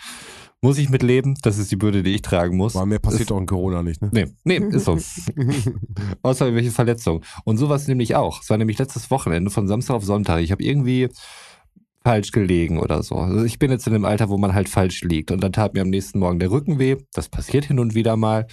[0.64, 1.36] Muss ich mitleben?
[1.42, 2.76] Das ist die Bürde, die ich tragen muss.
[2.76, 4.10] War mehr passiert auch in Corona nicht, ne?
[4.12, 4.92] Nee, nee, ist so.
[6.22, 7.24] Außer irgendwelche Verletzungen.
[7.44, 8.40] Und sowas nämlich auch.
[8.42, 10.40] Es war nämlich letztes Wochenende von Samstag auf Sonntag.
[10.40, 11.08] Ich habe irgendwie
[12.04, 13.16] falsch gelegen oder so.
[13.16, 15.30] Also ich bin jetzt in dem Alter, wo man halt falsch liegt.
[15.30, 16.96] Und dann tat mir am nächsten Morgen der Rücken weh.
[17.12, 18.46] Das passiert hin und wieder mal.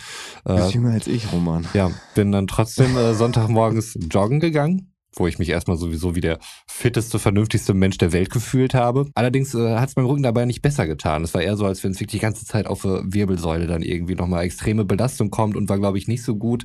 [0.46, 1.66] Du bist Äh, jünger als ich, Roman.
[1.74, 6.40] ja, bin dann trotzdem äh, Sonntagmorgens joggen gegangen, wo ich mich erstmal sowieso wie der
[6.68, 9.08] fitteste, vernünftigste Mensch der Welt gefühlt habe.
[9.16, 11.24] Allerdings äh, hat es meinem Rücken dabei nicht besser getan.
[11.24, 13.82] Es war eher so, als wenn es wirklich die ganze Zeit auf der Wirbelsäule dann
[13.82, 16.64] irgendwie nochmal extreme Belastung kommt und war, glaube ich, nicht so gut,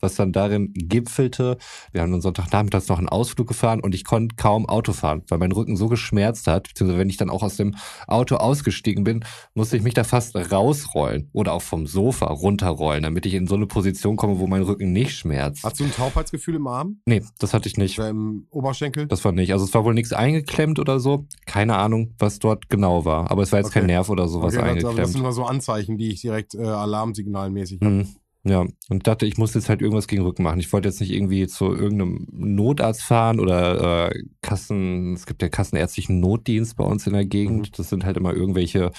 [0.00, 1.56] was dann darin gipfelte.
[1.92, 5.38] Wir haben dann Sonntagnachmittags noch einen Ausflug gefahren und ich konnte kaum Auto fahren, weil
[5.38, 7.74] mein Rücken so geschmerzt hat, beziehungsweise wenn ich dann auch aus dem
[8.06, 9.24] Auto ausgestiegen bin,
[9.54, 13.54] musste ich mich da fast rausrollen oder auch vom Sofa runterrollen, damit ich in so
[13.54, 15.64] eine Position komme, wo mein Rücken nicht schmerzt.
[15.64, 17.00] Hast du ein Taubheitsgefühl im Arm?
[17.06, 17.85] Nee, das hatte ich nicht.
[17.98, 19.06] Oder im Oberschenkel?
[19.06, 19.52] Das war nicht.
[19.52, 21.26] Also es war wohl nichts eingeklemmt oder so.
[21.46, 23.30] Keine Ahnung, was dort genau war.
[23.30, 23.80] Aber es war jetzt Okay.
[23.80, 25.08] kein Nerv oder sowas Okay, das, aber das eingeklemmt.
[25.12, 27.90] sind immer so Anzeichen, die ich direkt äh, alarmsignalmäßig habe.
[27.90, 28.08] Mhm.
[28.48, 30.60] Ja, und dachte, ich muss jetzt halt irgendwas gegen Rücken machen.
[30.60, 35.48] Ich wollte jetzt nicht irgendwie zu irgendeinem Notarzt fahren oder äh, Kassen, es gibt ja
[35.48, 37.70] kassenärztlichen Notdienst bei uns in der Gegend.
[37.70, 37.72] Mhm.
[37.76, 38.92] Das sind halt immer irgendwelche,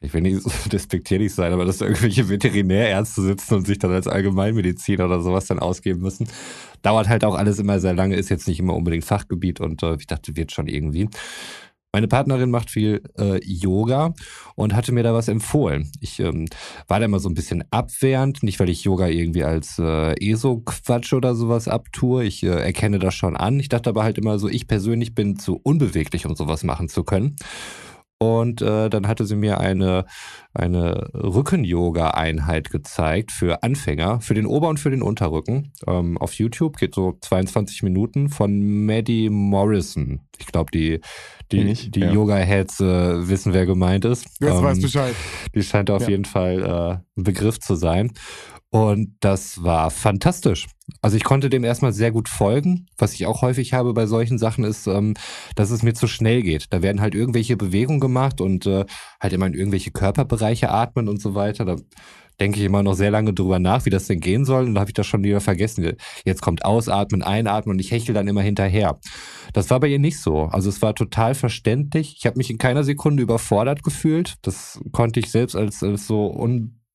[0.00, 3.92] ich will nicht so despektierlich sein, aber dass da irgendwelche Veterinärärzte sitzen und sich dann
[3.92, 6.28] als Allgemeinmediziner oder sowas dann ausgeben müssen.
[6.82, 9.96] Dauert halt auch alles immer sehr lange, ist jetzt nicht immer unbedingt Fachgebiet und äh,
[9.98, 11.08] ich dachte, wird schon irgendwie.
[11.90, 14.12] Meine Partnerin macht viel äh, Yoga
[14.56, 15.90] und hatte mir da was empfohlen.
[16.00, 16.46] Ich ähm,
[16.86, 21.14] war da immer so ein bisschen abwehrend, nicht weil ich Yoga irgendwie als äh, ESO-Quatsch
[21.14, 22.24] oder sowas abtue.
[22.24, 23.58] Ich äh, erkenne das schon an.
[23.58, 27.04] Ich dachte aber halt immer so, ich persönlich bin zu unbeweglich, um sowas machen zu
[27.04, 27.36] können.
[28.20, 30.04] Und äh, dann hatte sie mir eine,
[30.52, 35.72] eine Rücken-Yoga-Einheit gezeigt für Anfänger, für den Ober- und für den Unterrücken.
[35.86, 40.20] Ähm, auf YouTube geht so 22 Minuten von Maddie Morrison.
[40.38, 41.00] Ich glaube, die,
[41.52, 42.10] die, ich, die ja.
[42.12, 44.24] Yoga-Heads äh, wissen, wer gemeint ist.
[44.40, 45.14] Jetzt Ähm, weißt Bescheid.
[45.54, 46.08] die scheint auf Ja.
[46.08, 46.62] jeden Fall
[47.16, 48.12] äh, ein Begriff zu sein.
[48.70, 50.66] Und das war fantastisch.
[51.00, 52.86] Also ich konnte dem erstmal sehr gut folgen.
[52.98, 55.14] Was ich auch häufig habe bei solchen Sachen ist, ähm,
[55.54, 56.66] dass es mir zu schnell geht.
[56.70, 58.84] Da werden halt irgendwelche Bewegungen gemacht und äh,
[59.20, 61.64] halt immer in irgendwelche Körperbereiche atmen und so weiter.
[61.64, 61.76] Da
[62.40, 64.66] denke ich immer noch sehr lange drüber nach, wie das denn gehen soll.
[64.66, 65.96] Und da habe ich das schon wieder vergessen.
[66.24, 68.98] Jetzt kommt Ausatmen, Einatmen und ich hechel dann immer hinterher.
[69.52, 70.44] Das war bei ihr nicht so.
[70.44, 72.16] Also es war total verständlich.
[72.18, 74.36] Ich habe mich in keiner Sekunde überfordert gefühlt.
[74.42, 76.26] Das konnte ich selbst als, als so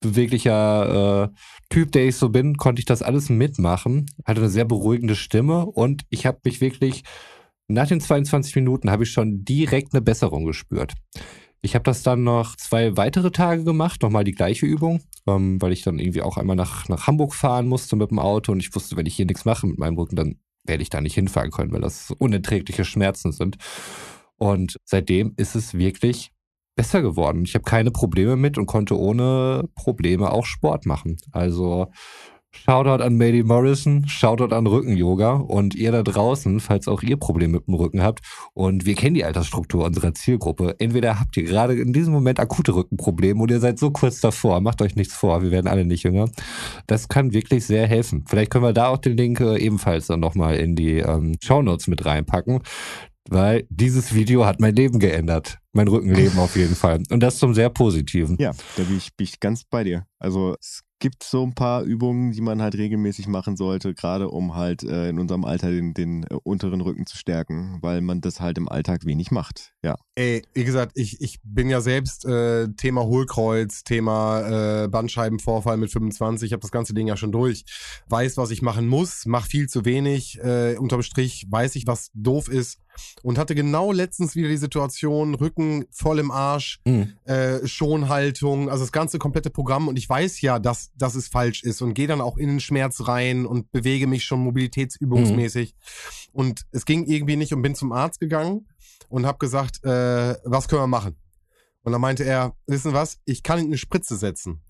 [0.04, 1.36] unbeweglicher äh,
[1.70, 4.06] Typ, der ich so bin, konnte ich das alles mitmachen.
[4.24, 7.02] Hatte eine sehr beruhigende Stimme und ich habe mich wirklich
[7.66, 10.92] nach den 22 Minuten habe ich schon direkt eine Besserung gespürt.
[11.62, 15.72] Ich habe das dann noch zwei weitere Tage gemacht, nochmal die gleiche Übung, ähm, weil
[15.72, 18.74] ich dann irgendwie auch einmal nach, nach Hamburg fahren musste mit dem Auto und ich
[18.74, 21.50] wusste, wenn ich hier nichts mache mit meinem Rücken, dann werde ich da nicht hinfahren
[21.50, 23.56] können, weil das unerträgliche Schmerzen sind.
[24.36, 26.33] Und seitdem ist es wirklich
[26.76, 27.44] besser geworden.
[27.44, 31.16] Ich habe keine Probleme mit und konnte ohne Probleme auch Sport machen.
[31.32, 31.88] Also
[32.54, 37.54] Shoutout an Maddie Morrison, Shoutout an Rücken-Yoga und ihr da draußen, falls auch ihr Probleme
[37.54, 38.20] mit dem Rücken habt
[38.54, 40.76] und wir kennen die Altersstruktur unserer Zielgruppe.
[40.78, 44.60] Entweder habt ihr gerade in diesem Moment akute Rückenprobleme und ihr seid so kurz davor,
[44.60, 46.30] macht euch nichts vor, wir werden alle nicht jünger.
[46.86, 48.24] Das kann wirklich sehr helfen.
[48.26, 51.88] Vielleicht können wir da auch den Link äh, ebenfalls dann nochmal in die ähm, Shownotes
[51.88, 52.60] mit reinpacken.
[53.28, 55.58] Weil dieses Video hat mein Leben geändert.
[55.72, 57.02] Mein Rückenleben auf jeden Fall.
[57.10, 58.36] Und das zum sehr positiven.
[58.38, 60.06] Ja, da bin ich, bin ich ganz bei dir.
[60.20, 64.54] Also es gibt so ein paar Übungen, die man halt regelmäßig machen sollte, gerade um
[64.54, 68.40] halt äh, in unserem Alter den, den äh, unteren Rücken zu stärken, weil man das
[68.40, 69.74] halt im Alltag wenig macht.
[69.82, 69.96] Ja.
[70.14, 75.90] Ey, wie gesagt, ich, ich bin ja selbst äh, Thema Hohlkreuz, Thema äh, Bandscheibenvorfall mit
[75.90, 77.64] 25, ich habe das ganze Ding ja schon durch.
[78.08, 82.12] Weiß, was ich machen muss, mach viel zu wenig, äh, unterm Strich weiß ich, was
[82.14, 82.78] doof ist
[83.22, 87.12] und hatte genau letztens wieder die Situation, Rücken voll im Arsch, Mhm.
[87.24, 91.62] äh, Schonhaltung, also das ganze komplette Programm und ich weiß ja, dass, dass es falsch
[91.62, 95.74] ist und gehe dann auch in den Schmerz rein und bewege mich schon mobilitätsübungsmäßig
[96.32, 98.68] und es ging irgendwie nicht und bin zum Arzt gegangen
[99.08, 101.16] und habe gesagt, äh, was können wir machen?
[101.82, 104.62] Und dann meinte er, wissen was, ich kann Ihnen eine Spritze setzen.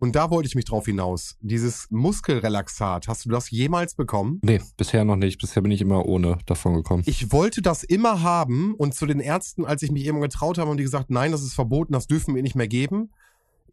[0.00, 1.36] Und da wollte ich mich drauf hinaus.
[1.40, 4.38] Dieses Muskelrelaxat, hast du das jemals bekommen?
[4.42, 5.40] Nee, bisher noch nicht.
[5.40, 7.02] Bisher bin ich immer ohne davon gekommen.
[7.06, 10.70] Ich wollte das immer haben und zu den Ärzten, als ich mich eben getraut habe,
[10.70, 13.10] haben die gesagt, nein, das ist verboten, das dürfen wir nicht mehr geben.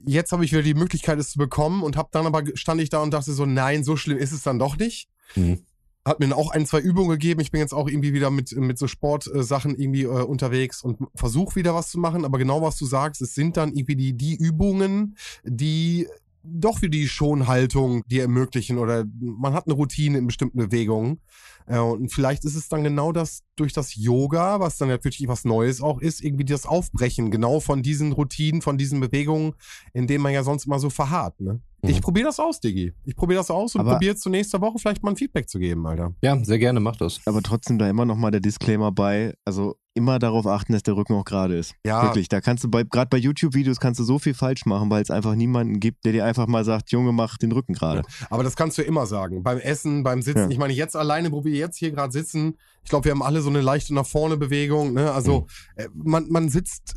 [0.04, 2.90] Jetzt habe ich wieder die Möglichkeit, es zu bekommen und habe dann aber stand ich
[2.90, 5.08] da und dachte so, nein, so schlimm ist es dann doch nicht.
[5.36, 5.60] Mhm.
[6.06, 7.42] Hat mir auch ein, zwei Übungen gegeben.
[7.42, 11.56] Ich bin jetzt auch irgendwie wieder mit, mit so Sportsachen irgendwie äh, unterwegs und versuche
[11.56, 12.26] wieder was zu machen.
[12.26, 16.08] Aber genau was du sagst, es sind dann irgendwie die, die Übungen, die
[16.48, 21.20] doch für die Schonhaltung dir ermöglichen oder man hat eine Routine in bestimmten Bewegungen.
[21.66, 25.46] Äh, und vielleicht ist es dann genau das durch das Yoga, was dann natürlich was
[25.46, 29.54] Neues auch ist, irgendwie das Aufbrechen genau von diesen Routinen, von diesen Bewegungen,
[29.94, 31.40] in denen man ja sonst immer so verharrt.
[31.42, 31.62] Ne?
[31.86, 31.92] Mhm.
[31.92, 32.94] Ich probiere das aus, Diggi.
[33.06, 35.86] Ich probiere das aus und probiere zu nächster Woche vielleicht mal ein Feedback zu geben,
[35.86, 36.14] Alter.
[36.22, 37.22] Ja, sehr gerne, mach das.
[37.26, 41.14] Aber trotzdem da immer nochmal der Disclaimer bei, also immer darauf achten, dass der Rücken
[41.14, 41.74] auch gerade ist.
[41.86, 42.04] Ja.
[42.04, 45.02] Wirklich, da kannst du bei, gerade bei YouTube-Videos kannst du so viel falsch machen, weil
[45.02, 48.02] es einfach niemanden gibt, der dir einfach mal sagt, Junge, mach den Rücken gerade.
[48.30, 49.42] Aber das kannst du immer sagen.
[49.42, 50.40] Beim Essen, beim Sitzen.
[50.40, 50.50] Ja.
[50.50, 53.42] Ich meine, jetzt alleine, wo wir jetzt hier gerade sitzen, ich glaube, wir haben alle
[53.42, 54.94] so eine leichte nach vorne Bewegung.
[54.94, 55.12] Ne?
[55.12, 56.96] Also äh, man, man sitzt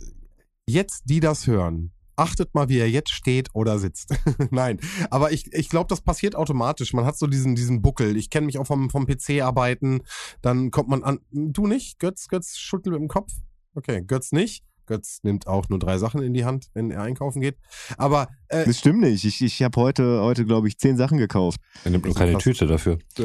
[0.66, 1.92] jetzt, die das hören.
[2.18, 4.14] Achtet mal, wie er jetzt steht oder sitzt.
[4.50, 6.92] Nein, aber ich, ich glaube, das passiert automatisch.
[6.92, 8.16] Man hat so diesen, diesen Buckel.
[8.16, 10.00] Ich kenne mich auch vom, vom PC arbeiten.
[10.42, 11.20] Dann kommt man an.
[11.30, 11.98] Du nicht?
[11.98, 13.32] Götz, Götz schüttelt mit dem Kopf.
[13.74, 14.64] Okay, Götz nicht.
[14.86, 17.56] Götz nimmt auch nur drei Sachen in die Hand, wenn er einkaufen geht.
[17.98, 19.24] Aber äh, Das stimmt nicht.
[19.24, 21.60] Ich, ich habe heute, heute glaube ich, zehn Sachen gekauft.
[21.84, 22.38] Er nimmt nur keine.
[22.38, 22.98] Tüte dafür.
[23.18, 23.22] äh,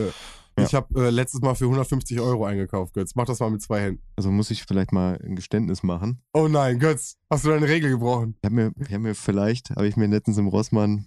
[0.58, 0.66] Ja.
[0.66, 3.16] ich habe äh, letztes Mal für 150 Euro eingekauft, Götz.
[3.16, 4.02] Mach das mal mit zwei Händen.
[4.16, 6.22] Also muss ich vielleicht mal ein Geständnis machen.
[6.34, 8.36] Oh nein, Götz, hast du deine Regel gebrochen?
[8.42, 11.06] Ich habe mir, ich hab mir vielleicht, habe ich mir letztens im Rossmann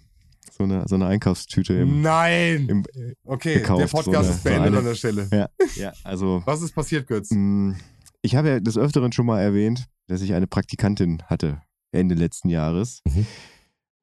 [0.51, 2.67] so eine, so eine Einkaufstüte im, Nein!
[2.67, 2.83] im
[3.25, 5.27] Okay, gekauft, der Podcast so eine- ist beendet so eine- an der Stelle.
[5.31, 7.29] ja, ja, also Was ist passiert, Götz?
[7.31, 7.75] mh,
[8.21, 11.61] ich habe ja des Öfteren schon mal erwähnt, dass ich eine Praktikantin hatte
[11.93, 13.01] Ende letzten Jahres.
[13.07, 13.25] Mhm.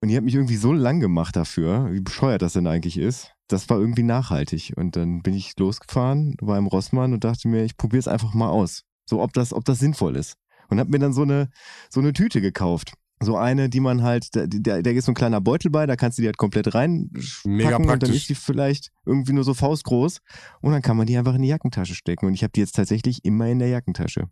[0.01, 3.34] Und die hat mich irgendwie so lang gemacht dafür, wie bescheuert das denn eigentlich ist.
[3.49, 4.73] Das war irgendwie nachhaltig.
[4.77, 8.35] Und dann bin ich losgefahren, war im Rossmann und dachte mir, ich probiere es einfach
[8.35, 8.85] mal aus.
[9.07, 10.37] So, ob das, ob das sinnvoll ist.
[10.69, 11.51] Und habe mir dann so eine,
[11.91, 12.95] so eine Tüte gekauft.
[13.21, 15.97] So eine, die man halt, da, da, da ist so ein kleiner Beutel bei, da
[15.97, 17.11] kannst du die halt komplett rein
[17.45, 18.17] Mega und dann praktisch.
[18.17, 20.21] ist die vielleicht irgendwie nur so faustgroß
[20.61, 22.27] und dann kann man die einfach in die Jackentasche stecken.
[22.27, 24.29] Und ich habe die jetzt tatsächlich immer in der Jackentasche.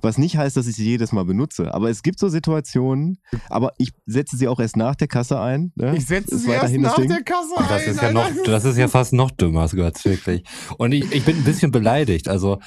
[0.00, 1.74] Was nicht heißt, dass ich sie jedes Mal benutze.
[1.74, 3.18] Aber es gibt so Situationen,
[3.48, 5.72] aber ich setze sie auch erst nach der Kasse ein.
[5.74, 5.96] Ne?
[5.96, 7.08] Ich setze sie erst nach Ding.
[7.08, 7.68] der Kasse ein.
[7.68, 10.44] Das ist ja noch, das ist ja fast noch dümmer, Götz, wirklich.
[10.78, 12.28] Und ich, ich bin ein bisschen beleidigt.
[12.28, 12.60] Also,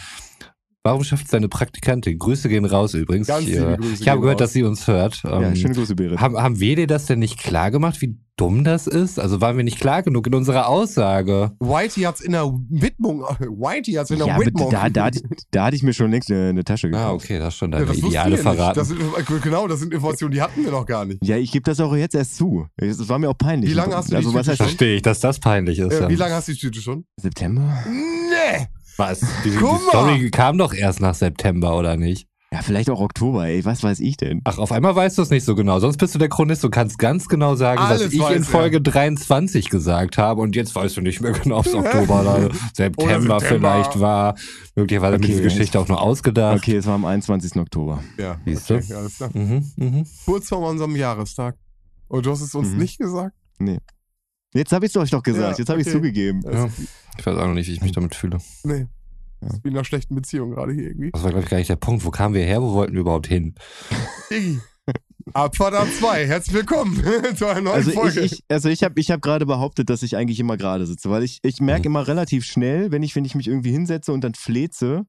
[0.87, 2.17] warum schafft es deine Praktikantin?
[2.17, 3.27] Grüße gehen raus übrigens.
[3.27, 4.47] Ganz ich liebe äh, Grüße ich habe gehört, raus.
[4.47, 5.21] dass sie uns hört.
[5.23, 6.19] Ja, Ähm, schöne Grüße, Berit.
[6.19, 9.19] haben, haben wir dir das denn nicht klar gemacht, wie dumm das ist?
[9.19, 11.53] Also waren wir nicht klar genug in unserer Aussage?
[11.59, 13.21] Whitey hat's in der Widmung.
[13.39, 14.69] Whitey hat's in der Ja, Widmung.
[14.69, 17.05] da, da, hatte ich- da hatte ich mir schon längst eine, eine Tasche gekauft.
[17.05, 18.77] Ah, okay, das ist schon Ja, deine das wussten ideale verraten.
[18.79, 18.99] Das sind,
[19.41, 21.23] genau, das sind Informationen, die hatten wir noch gar nicht.
[21.25, 22.67] Ja, ich gebe das auch jetzt erst zu.
[22.77, 23.71] Es war mir auch peinlich.
[23.71, 24.67] Wie lange hast du die also, was Tüte heißt schon?
[24.67, 25.93] Verstehe ich, dass das peinlich ist.
[25.93, 26.09] Äh, ja.
[26.09, 27.05] wie lange hast du die Tüte schon?
[27.19, 27.83] September?
[27.89, 28.67] Nee!
[28.97, 29.19] Was?
[29.43, 29.57] Die, die!
[29.57, 32.27] Story kam doch erst nach September, oder nicht?
[32.51, 33.65] Ja, vielleicht auch Oktober, ey.
[33.65, 34.39] Was weiß ich denn?
[34.45, 35.79] Ach, auf einmal weißt du es nicht so genau.
[35.81, 36.63] Sonst bist du der Chronist.
[36.63, 38.45] Du kannst ganz genau sagen, was Alles ich weiß in er.
[38.47, 40.39] Folge 23 gesagt habe.
[40.41, 43.41] Und jetzt weißt du nicht mehr genau, ob es Oktober oder September, September.
[43.41, 44.35] vielleicht war.
[44.75, 45.39] Möglicherweise habe ich Okay.
[45.41, 46.57] diese Geschichte auch nur ausgedacht.
[46.59, 47.57] Okay, es war am 21.
[47.57, 48.01] Oktober.
[48.17, 48.75] Ja, Siehst du?
[48.75, 49.29] okay, alles klar.
[49.33, 50.05] Mhm, mhm.
[50.25, 51.55] Kurz vor unserem Jahrestag.
[52.07, 52.77] Und du hast es uns Mhm.
[52.77, 53.35] nicht gesagt?
[54.57, 55.53] Jetzt habe ich es euch doch gesagt.
[55.53, 55.95] Ja, jetzt habe ich okay.
[55.95, 56.41] zugegeben.
[56.43, 56.67] Ja.
[57.17, 58.37] Ich weiß auch noch nicht, wie ich mich damit fühle.
[58.63, 58.79] Nee.
[58.79, 58.87] Ja.
[59.41, 61.11] Das ist wie in einer schlechten Beziehung gerade hier irgendwie.
[61.11, 62.03] Das war, glaube ich, gar nicht der Punkt.
[62.03, 62.61] Wo kamen wir her?
[62.61, 63.53] Wo wollten wir überhaupt hin?
[64.31, 64.59] Iggy.
[65.33, 67.03] Abfahrt A2, herzlich willkommen
[67.35, 68.21] zu einer neuen Also ich, Folge.
[68.21, 71.23] ich, also ich habe ich hab gerade behauptet, dass ich eigentlich immer gerade sitze, weil
[71.23, 71.95] ich, ich merke Mhm.
[71.95, 75.03] immer relativ schnell, wenn ich, wenn ich mich irgendwie hinsetze und dann fleze,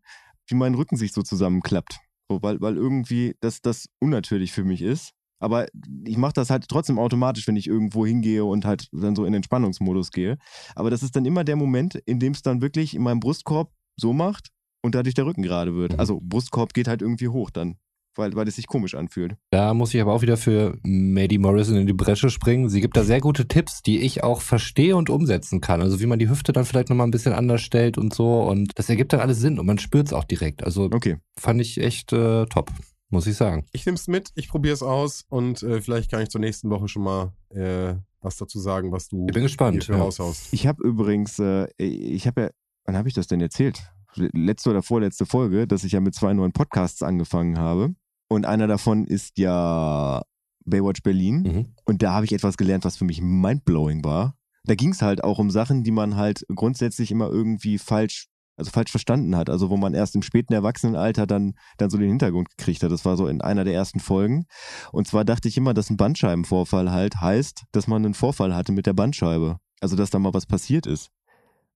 [0.49, 2.01] wie mein Rücken sich so zusammenklappt.
[2.29, 5.13] So, weil, weil irgendwie das, das unnatürlich für mich ist.
[5.41, 5.67] Aber
[6.05, 9.35] ich mache das halt trotzdem automatisch, wenn ich irgendwo hingehe und halt dann so in
[9.35, 10.37] Entspannungsmodus gehe.
[10.75, 13.71] Aber das ist dann immer der Moment, in dem es dann wirklich in meinem Brustkorb
[13.97, 14.49] so macht
[14.83, 15.99] und dadurch der Rücken gerade wird.
[15.99, 17.77] Also Brustkorb geht halt irgendwie hoch dann,
[18.17, 19.37] weil, weil es sich komisch anfühlt.
[19.51, 22.69] Da muss ich aber auch wieder für Maddie Morrison in die Bresche springen.
[22.69, 25.83] Sie gibt da sehr gute Tipps, die ich auch verstehe und umsetzen kann.
[25.83, 28.43] Also wie man die Hüfte dann vielleicht nochmal ein bisschen anders stellt und so.
[28.43, 30.65] Und das ergibt dann alles Sinn und man spürt es auch direkt.
[30.65, 31.19] Also Okay.
[31.39, 32.71] fand ich echt äh, top,
[33.11, 33.67] muss ich sagen.
[33.73, 36.71] Ich nehme es mit, ich probiere es aus und äh, vielleicht kann ich zur nächsten
[36.71, 39.87] Woche schon mal äh, was dazu sagen, was du Ich bin gespannt.
[39.87, 39.97] Ja.
[39.97, 40.53] raushaust.
[40.53, 42.51] Ich habe übrigens, äh, ich habe ja,
[42.85, 43.81] wann habe ich das denn erzählt?
[44.15, 47.95] Letzte oder vorletzte Folge, dass ich ja mit zwei neuen Podcasts angefangen habe.
[48.29, 50.23] Und einer davon ist ja
[50.65, 51.43] Baywatch Berlin.
[51.43, 51.75] Mhm.
[51.85, 54.35] Und da habe ich etwas gelernt, was für mich mindblowing war.
[54.65, 58.27] Da ging es halt auch um Sachen, die man halt grundsätzlich immer irgendwie falsch,
[58.59, 59.49] also falsch verstanden hat.
[59.49, 62.91] Also wo man erst im späten Erwachsenenalter dann, dann so den Hintergrund gekriegt hat.
[62.91, 64.47] Das war so in einer der ersten Folgen.
[64.93, 68.73] Und zwar dachte ich immer, dass ein Bandscheibenvorfall halt heißt, dass man einen Vorfall hatte
[68.73, 69.59] mit der Bandscheibe.
[69.81, 71.11] Also dass da mal was passiert ist.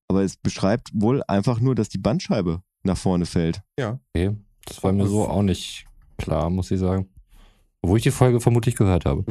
[0.08, 3.62] Aber es beschreibt wohl einfach nur, dass die Bandscheibe nach vorne fällt.
[4.14, 4.36] Okay.
[4.64, 5.86] Das war mir so auch nicht
[6.18, 7.08] klar, muss ich sagen.
[7.80, 9.24] Obwohl ich die Folge vermutlich gehört habe.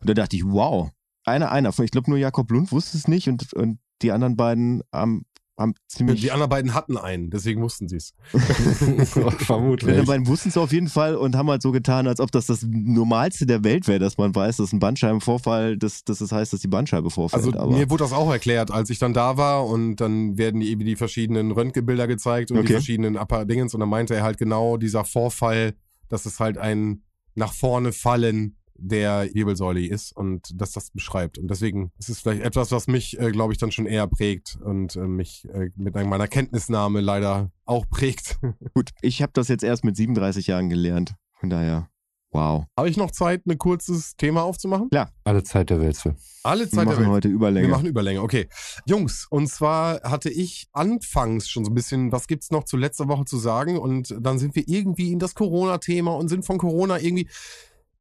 [0.00, 0.90] Und da dachte ich, wow.
[1.24, 1.70] Einer, einer.
[1.80, 5.24] Ich glaube nur Jakob Lund wusste es nicht und, und die anderen beiden haben,
[5.58, 6.20] haben ziemlich.
[6.20, 8.14] Die anderen beiden hatten einen, deswegen wussten sie es.
[8.32, 9.88] Die vermutlich.
[9.88, 12.46] anderen beiden wussten es auf jeden Fall und haben halt so getan, als ob das
[12.46, 16.52] das Normalste der Welt wäre, dass man weiß, dass ein Bandscheibenvorfall, dass, dass es heißt,
[16.52, 17.44] dass die Bandscheibe vorfällt.
[17.44, 20.60] Also aber mir wurde das auch erklärt, als ich dann da war und dann werden
[20.60, 22.72] die, eben die verschiedenen Röntgenbilder gezeigt und die Okay.
[22.74, 25.74] verschiedenen Upper-Dingens und dann meinte er halt genau, dieser Vorfall,
[26.08, 27.02] dass es halt ein
[27.34, 31.38] nach vorne fallen der Wirbelsäule ist und dass das beschreibt.
[31.38, 34.58] Und deswegen ist es vielleicht etwas, was mich, äh, glaube ich, dann schon eher prägt
[34.62, 38.38] und äh, mich äh, mit meiner Kenntnisnahme leider auch prägt.
[38.74, 41.14] gut, ich habe das jetzt erst mit 37 Jahren gelernt.
[41.38, 41.88] Von daher,
[42.30, 42.64] wow.
[42.76, 44.88] Habe ich noch Zeit, ein kurzes Thema aufzumachen?
[45.24, 45.96] Alle Zeit der Welt.
[46.42, 47.10] Alle Wir Zeit der machen Welt.
[47.10, 47.68] heute Überlänge.
[47.68, 48.48] Wir machen Überlänge, okay.
[48.86, 53.08] Jungs, und zwar hatte ich anfangs schon so ein bisschen, was gibt's noch zu letzter
[53.08, 53.78] Woche zu sagen?
[53.78, 57.28] Und dann sind wir irgendwie in das Corona-Thema und sind von Corona irgendwie.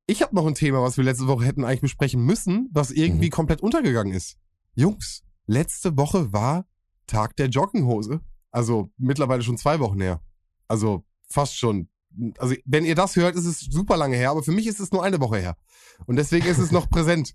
[0.08, 3.28] Ich habe noch ein Thema, was wir letzte Woche hätten eigentlich besprechen müssen, was irgendwie
[3.28, 3.32] Mhm.
[3.32, 4.38] komplett untergegangen ist.
[4.76, 6.66] Jungs, letzte Woche war
[7.08, 8.22] Tag der Jogginghose.
[8.52, 10.22] Also mittlerweile schon zwei Wochen her.
[10.68, 11.90] Also fast schon.
[12.38, 14.92] Also wenn ihr das hört, ist es super lange her, aber für mich ist es
[14.92, 15.58] nur eine Woche her.
[16.06, 17.34] Und deswegen ist es noch präsent.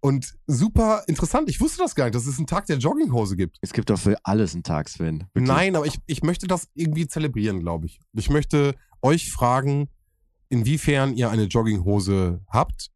[0.00, 1.48] Und super interessant.
[1.48, 3.58] Ich wusste das gar nicht, dass es einen Tag der Jogginghose gibt.
[3.62, 5.20] Es gibt doch für alles einen Tag, Sven.
[5.32, 5.46] Wirklich.
[5.46, 8.00] Nein, aber ich, ich möchte das irgendwie zelebrieren, glaube ich.
[8.12, 9.88] Ich möchte euch fragen,
[10.52, 12.90] inwiefern ihr eine Jogginghose habt,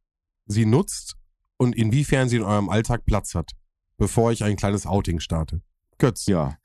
[0.45, 1.17] sie nutzt
[1.57, 3.53] und inwiefern sie in eurem Alltag Platz hat,
[3.97, 5.63] bevor ich ein kleines Outing starte.
[5.97, 6.27] Götz.
[6.27, 6.59] Ja.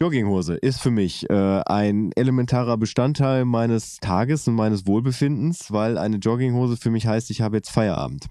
[0.00, 6.16] Jogginghose ist für mich äh, ein elementarer Bestandteil meines Tages und meines Wohlbefindens, weil eine
[6.16, 8.26] Jogginghose für mich heißt, ich habe jetzt Feierabend.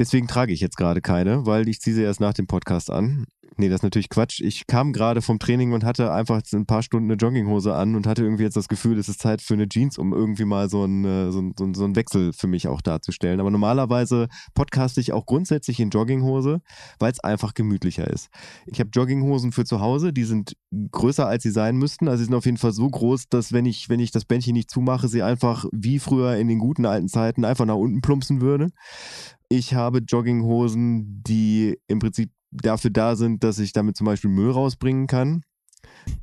[0.00, 3.26] Deswegen trage ich jetzt gerade keine, weil ich ziehe sie erst nach dem Podcast an.
[3.56, 4.40] Nee, das ist natürlich Quatsch.
[4.40, 8.04] Ich kam gerade vom Training und hatte einfach ein paar Stunden eine Jogginghose an und
[8.04, 10.82] hatte irgendwie jetzt das Gefühl, es ist Zeit für eine Jeans, um irgendwie mal so
[10.82, 13.38] einen, äh, so, einen- so einen Wechsel für mich auch darzustellen.
[13.38, 16.62] Aber normalerweise podcaste ich auch grundsätzlich in Jogginghose,
[16.98, 18.28] weil es einfach gemütlicher ist.
[18.66, 20.56] Ich habe Jogginghosen für zu Hause, die sind
[20.90, 22.08] größer als sie sein müssten.
[22.08, 24.54] Also sie sind auf jeden Fall so groß, dass wenn ich, wenn ich das Bändchen
[24.54, 28.40] nicht zumache, sie einfach wie früher in den guten alten Zeiten einfach nach unten plumpsen
[28.40, 28.70] würde.
[29.48, 34.50] Ich habe Jogginghosen, die im Prinzip dafür da sind, dass ich damit zum Beispiel Müll
[34.50, 35.42] rausbringen kann.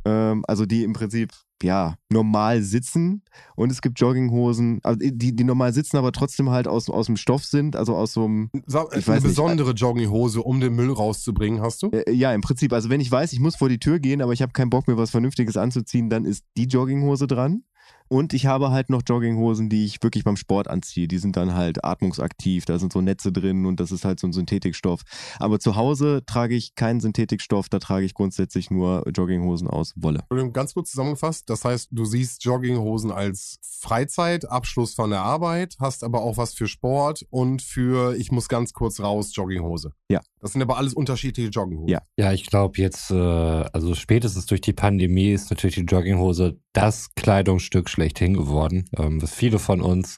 [0.05, 1.32] Ähm, also die im Prinzip
[1.63, 3.22] ja normal sitzen
[3.55, 7.17] und es gibt Jogginghosen, also die, die normal sitzen, aber trotzdem halt aus, aus dem
[7.17, 9.24] Stoff sind, also aus so einem Ich eine weiß nicht.
[9.24, 11.89] besondere Jogginghose, um den Müll rauszubringen, hast du?
[11.91, 12.74] Äh, ja, im Prinzip.
[12.74, 14.88] Also wenn ich weiß, ich muss vor die Tür gehen, aber ich habe keinen Bock
[14.88, 17.63] mir was Vernünftiges anzuziehen, dann ist die Jogginghose dran.
[18.12, 21.07] Und ich habe halt noch Jogginghosen, die ich wirklich beim Sport anziehe.
[21.07, 24.28] Die sind dann halt atmungsaktiv, da sind so Netze drin und das ist halt so
[24.28, 25.03] ein Synthetikstoff.
[25.39, 30.20] Aber zu Hause trage ich keinen Synthetikstoff, da trage ich grundsätzlich nur Jogginghosen aus Wolle.
[30.20, 35.78] Entschuldigung, Ganz kurz zusammengefasst, das heißt, du siehst Jogginghosen als Freizeit, Abschluss von der Arbeit,
[35.80, 39.93] hast aber auch was für Sport und für ich muss ganz kurz raus Jogginghose.
[40.09, 40.20] Ja.
[40.41, 41.88] Das sind aber alles unterschiedliche Jogginghosen.
[41.88, 42.01] Ja.
[42.18, 47.14] Ja, ich glaube jetzt, äh, also spätestens durch die Pandemie ist natürlich die Jogginghose das
[47.16, 50.17] Kleidungsstück schlechthin geworden, ähm, was viele von uns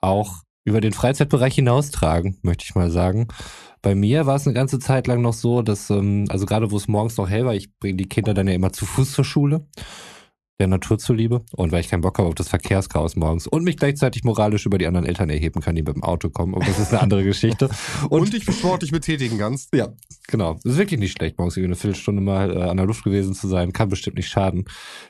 [0.00, 3.26] auch über den Freizeitbereich hinaustragen, möchte ich mal sagen.
[3.82, 6.76] Bei mir war es eine ganze Zeit lang noch so, dass, ähm, also gerade wo
[6.76, 9.24] es morgens noch hell war, ich bringe die Kinder dann ja immer zu Fuß zur
[9.24, 9.66] Schule,
[10.62, 13.76] der Natur zuliebe und weil ich keinen Bock habe auf das Verkehrschaos morgens und mich
[13.76, 16.78] gleichzeitig moralisch über die anderen Eltern erheben kann, die mit dem Auto kommen, aber das
[16.78, 17.68] ist eine andere Geschichte.
[18.08, 19.74] Und, dich sportlich betätigen kannst.
[19.74, 19.88] Ja,
[20.28, 20.54] genau.
[20.58, 23.34] Es ist wirklich nicht schlecht, morgens irgendwie eine Viertelstunde mal äh, an der Luft gewesen
[23.34, 23.72] zu sein.
[23.72, 24.64] Kann bestimmt nicht schaden,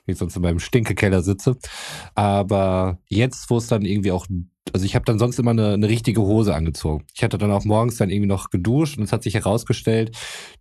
[0.06, 1.56] wie ich sonst in meinem Stinkekeller sitze.
[2.14, 4.26] Aber jetzt, wo es dann irgendwie auch
[4.72, 7.04] also ich habe dann sonst immer eine, eine richtige Hose angezogen.
[7.14, 10.16] Ich hatte dann auch morgens dann irgendwie noch geduscht und es hat sich herausgestellt,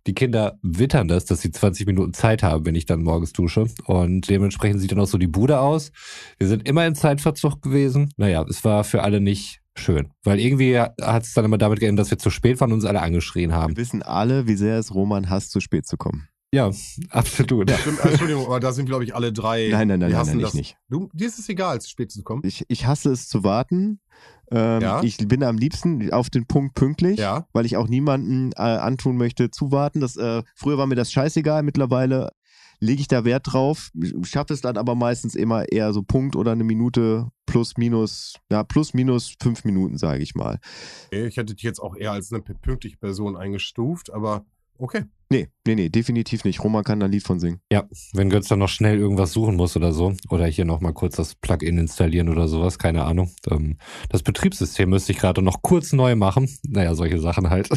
[0.06, 3.66] die Kinder wittern das, dass sie 20 Minuten Zeit haben, wenn ich dann morgens dusche.
[3.86, 5.92] Und dementsprechend sieht dann auch so die Bude aus.
[6.38, 8.12] Wir sind immer in Zeitverzug gewesen.
[8.16, 10.08] Naja, es war für alle nicht schön.
[10.24, 12.84] Weil irgendwie hat es dann immer damit geendet, dass wir zu spät waren und uns
[12.84, 13.76] alle angeschrien haben.
[13.76, 16.28] Wir wissen alle, wie sehr es Roman hasst, zu spät zu kommen.
[16.54, 16.70] Ja,
[17.10, 17.70] absolut.
[17.70, 19.68] Stimmt, äh, Entschuldigung, aber da sind, glaube ich, alle drei.
[19.70, 20.50] Nein, nein, nein, nein, nein, das.
[20.50, 20.76] ich nicht.
[20.88, 22.42] Du, dir ist es egal, zu spät zu kommen.
[22.44, 24.00] Ich, ich hasse es zu warten.
[24.50, 25.02] Ähm, Ja?
[25.02, 27.46] Ich bin am liebsten auf den Punkt pünktlich, Ja.
[27.52, 30.00] weil ich auch niemanden äh, antun möchte, zu warten.
[30.00, 32.30] Das, äh, früher war mir das scheißegal, mittlerweile
[32.80, 33.90] lege ich da Wert drauf,
[34.24, 38.64] schaffe es dann aber meistens immer eher so Punkt oder eine Minute plus minus, ja,
[38.64, 40.58] plus minus fünf Minuten, sage ich mal.
[41.12, 44.44] Ich hätte dich jetzt auch eher als eine pünktliche Person eingestuft, aber
[44.82, 45.04] okay.
[45.30, 46.62] Nee, nee, nee, definitiv nicht.
[46.62, 47.60] Roman kann da ein Lied von singen.
[48.12, 51.34] Wenn Götz dann noch schnell irgendwas suchen muss oder so, oder hier nochmal kurz das
[51.36, 53.30] Plugin installieren oder sowas, keine Ahnung.
[53.50, 53.78] Ähm,
[54.10, 56.50] das Betriebssystem müsste ich gerade noch kurz neu machen.
[56.68, 57.70] Naja, solche Sachen halt.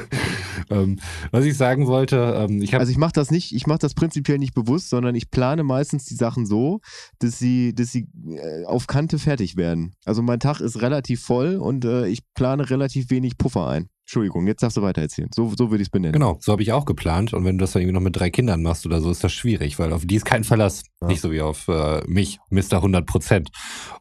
[0.70, 0.98] ähm,
[1.30, 3.94] was ich sagen wollte, ähm, ich habe Also ich mache das nicht, ich mache das
[3.94, 6.80] prinzipiell nicht bewusst, sondern ich plane meistens die Sachen so,
[7.20, 9.94] dass sie, dass sie äh, auf Kante fertig werden.
[10.04, 13.88] Also mein Tag ist relativ voll und äh, ich plane relativ wenig Puffer ein.
[14.08, 15.28] Entschuldigung, jetzt darfst du weiter erzählen.
[15.34, 16.14] So, so würde ich es benennen.
[16.14, 17.34] Genau, so habe ich auch geplant.
[17.34, 19.34] Und wenn du das dann irgendwie noch mit drei Kindern machst oder so, ist das
[19.34, 20.84] schwierig, weil auf die ist kein Verlass.
[21.02, 21.08] Ja.
[21.08, 22.76] Nicht so wie auf äh, mich, Mr.
[22.76, 23.50] 100 Prozent.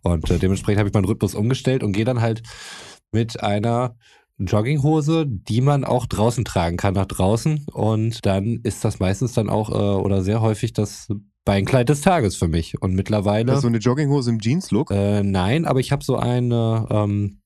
[0.04, 2.42] Und äh, dementsprechend habe ich meinen Rhythmus umgestellt und gehe dann halt
[3.12, 3.98] mit einer
[4.38, 7.66] Jogginghose, die man auch draußen tragen kann, nach draußen.
[7.74, 11.10] Und dann ist das meistens dann auch äh, oder sehr häufig das
[11.44, 12.82] Beinkleid des Tages für mich.
[12.82, 13.52] Und mittlerweile.
[13.52, 14.90] Ist so eine Jogginghose im Jeans-Look.
[14.90, 17.42] Äh, nein, aber ich habe so eine, ähm,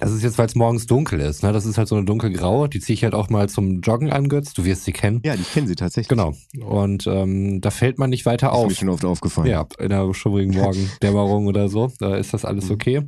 [0.00, 1.52] das ist jetzt, weil es morgens dunkel ist, ne?
[1.52, 4.28] Das ist halt so eine dunkelgraue, die ziehe ich halt auch mal zum Joggen an,
[4.28, 4.52] Götz.
[4.54, 5.20] Du wirst sie kennen.
[5.24, 6.08] Ja, ich kenne sie tatsächlich.
[6.08, 6.34] Genau.
[6.64, 8.72] Und ähm, da fällt man nicht weiter Ist mir auf.
[8.72, 9.48] schon oft aufgefallen.
[9.48, 12.70] Ja, in der schummrigen Morgendämmerung oder so, da ist das alles Mhm.
[12.74, 13.02] okay.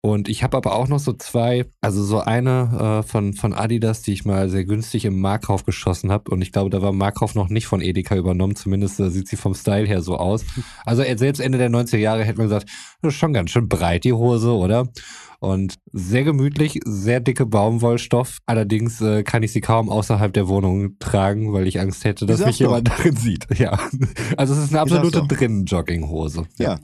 [0.00, 4.02] Und ich habe aber auch noch so zwei, also so eine äh, von, von Adidas,
[4.02, 6.30] die ich mal sehr günstig im Markkauf geschossen habe.
[6.30, 8.54] Und ich glaube, da war Markkauf noch nicht von Edeka übernommen.
[8.54, 10.44] Zumindest äh, sieht sie vom Style her so aus.
[10.84, 12.68] Also äh, selbst Ende der 90er Jahre hätte man gesagt,
[13.00, 14.88] das ist schon ganz schön breit, die Hose, oder?
[15.44, 18.38] Und sehr gemütlich, sehr dicke Baumwollstoff.
[18.46, 22.46] Allerdings äh, kann ich sie kaum außerhalb der Wohnung tragen, weil ich Angst hätte, dass
[22.46, 23.46] mich jemand darin sieht.
[23.58, 23.78] Ja.
[24.38, 25.22] Also es ist eine absolute.
[25.28, 26.44] Drinnen-Jogginghose.
[26.56, 26.78] Ja.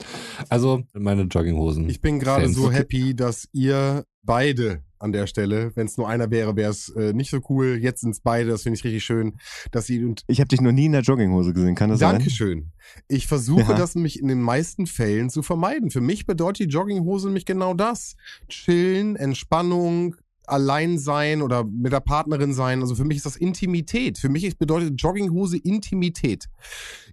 [0.47, 1.89] Also meine Jogginghosen.
[1.89, 6.31] Ich bin gerade so happy, dass ihr beide an der Stelle, wenn es nur einer
[6.31, 7.77] wäre, wäre es äh, nicht so cool.
[7.81, 9.37] Jetzt sind es beide, das finde ich richtig schön,
[9.71, 12.15] dass ihr und Ich habe dich noch nie in der Jogginghose gesehen, kann das sein?
[12.15, 12.71] Dankeschön.
[13.07, 13.73] Ich versuche Ja.
[13.73, 15.91] das nämlich in den meisten Fällen zu vermeiden.
[15.91, 18.15] Für mich bedeutet die Jogginghose nämlich genau das.
[18.49, 20.15] Chillen, Entspannung,
[20.47, 22.81] allein sein oder mit der Partnerin sein.
[22.81, 24.17] Also für mich ist das Intimität.
[24.17, 26.49] Für mich bedeutet Jogginghose Intimität.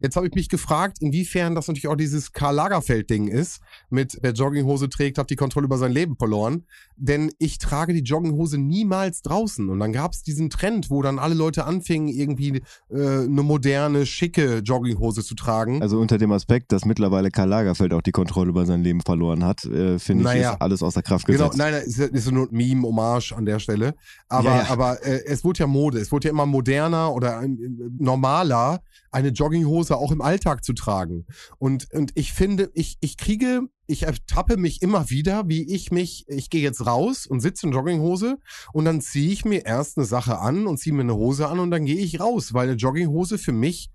[0.00, 3.60] Jetzt habe ich mich gefragt, inwiefern das natürlich auch dieses Karl Lagerfeld-Ding ist.
[3.90, 6.64] Mit wer Jogginghose trägt, hat die Kontrolle über sein Leben verloren.
[6.96, 9.68] Denn ich trage die Jogginghose niemals draußen.
[9.68, 14.06] Und dann gab es diesen Trend, wo dann alle Leute anfingen, irgendwie äh, eine moderne,
[14.06, 15.82] schicke Jogginghose zu tragen.
[15.82, 19.44] Also unter dem Aspekt, dass mittlerweile Karl Lagerfeld auch die Kontrolle über sein Leben verloren
[19.44, 20.52] hat, äh, finde ich, Naja.
[20.52, 21.58] ist alles außer Kraft Genau, gesetzt.
[21.58, 23.94] nein, nein, ist, ist nur ein Meme, Hommage an der Stelle.
[24.28, 24.70] Aber, Ja, ja.
[24.70, 27.48] aber äh, es wurde ja Mode, es wurde ja immer moderner oder äh,
[27.98, 31.26] normaler, eine Jogginghose auch im Alltag zu tragen.
[31.58, 36.24] Und, und ich finde, ich, ich kriege, ich ertappe mich immer wieder, wie ich mich,
[36.28, 38.38] ich gehe jetzt raus und sitze in Jogginghose
[38.72, 41.58] und dann ziehe ich mir erst eine Sache an und ziehe mir eine Hose an
[41.58, 43.90] und dann gehe ich raus, weil eine Jogginghose für mich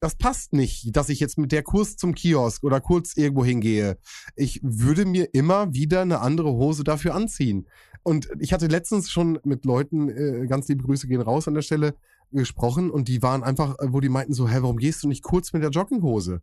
[0.00, 3.98] das passt nicht, dass ich jetzt mit der Kurs zum Kiosk oder kurz irgendwo hingehe.
[4.36, 7.66] Ich würde mir immer wieder eine andere Hose dafür anziehen.
[8.08, 11.62] Und ich hatte letztens schon mit Leuten, äh, ganz liebe Grüße gehen raus an der
[11.62, 11.94] Stelle,
[12.32, 15.22] gesprochen und die waren einfach, äh, wo die meinten so, hä, warum gehst du nicht
[15.22, 16.40] kurz mit der Jogginghose?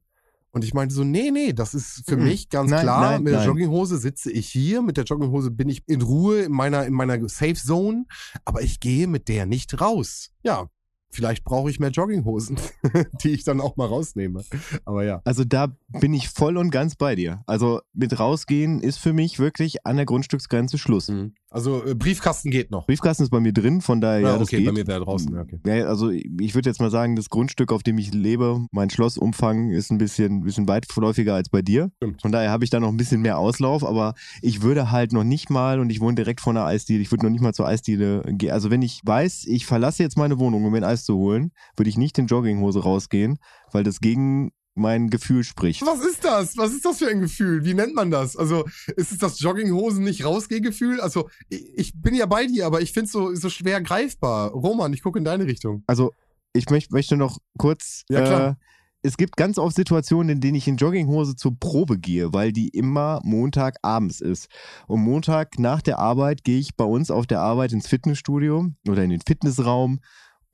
[0.51, 2.23] Und ich meinte so, nee, nee, das ist für Mhm.
[2.23, 3.01] mich ganz Nein, klar.
[3.11, 3.47] nein, mit der nein.
[3.49, 7.17] Jogginghose sitze ich hier, mit der Jogginghose bin ich in Ruhe in meiner, in meiner
[7.27, 8.05] Safe Zone,
[8.45, 10.31] aber ich gehe mit der nicht raus.
[10.43, 10.69] Ja,
[11.15, 12.57] vielleicht brauche ich mehr Jogginghosen,
[13.23, 14.43] die ich dann auch mal rausnehme.
[14.85, 15.21] Aber ja.
[15.23, 17.43] Also da bin ich voll und ganz bei dir.
[17.47, 21.11] Also mit rausgehen ist für mich wirklich an der Grundstücksgrenze Schluss.
[21.49, 22.85] Also äh, Briefkasten geht noch.
[22.85, 24.65] Briefkasten ist bei mir drin, von daher ja, Ja, das okay, geht.
[24.65, 25.33] bei mir wäre draußen.
[25.33, 25.59] Ja, okay.
[25.65, 29.69] Ja, also ich würde jetzt mal sagen, das Grundstück, auf dem ich lebe, mein Schlossumfang
[29.71, 31.91] ist ein bisschen, bisschen weitläufiger als bei dir.
[31.95, 32.21] Stimmt.
[32.21, 35.23] Von daher habe ich da noch ein bisschen mehr Auslauf, aber ich würde halt noch
[35.23, 37.67] nicht mal, und ich wohne direkt vor einer Eisdiele, ich würde noch nicht mal zur
[37.67, 38.51] Eisdiele gehen.
[38.51, 41.89] Also wenn ich weiß, ich verlasse jetzt meine Wohnung, um ein Eis zu holen, würde
[41.89, 43.37] ich nicht in Jogginghose rausgehen,
[43.71, 45.85] weil das gegen mein Gefühl spricht.
[45.85, 46.57] Was ist das?
[46.57, 47.63] Was ist das für ein Gefühl?
[47.63, 48.35] Wie nennt man das?
[48.35, 48.65] Also,
[48.97, 50.99] ist es das Jogginghosen nicht rausgeh-Gefühl?
[50.99, 54.51] Also, ich, ich bin ja bei dir, aber ich finde es so, so schwer greifbar.
[54.51, 55.83] Roman, ich gucke in deine Richtung.
[55.87, 56.11] Also
[56.51, 58.49] ich möcht, möchte noch kurz Ja, klar.
[58.49, 58.55] äh,
[59.01, 62.69] es gibt ganz oft Situationen, in denen ich in Jogginghose zur Probe gehe, weil die
[62.69, 64.47] immer Montagabends ist.
[64.87, 69.03] Und Montag nach der Arbeit gehe ich bei uns auf der Arbeit ins Fitnessstudio oder
[69.03, 69.99] in den Fitnessraum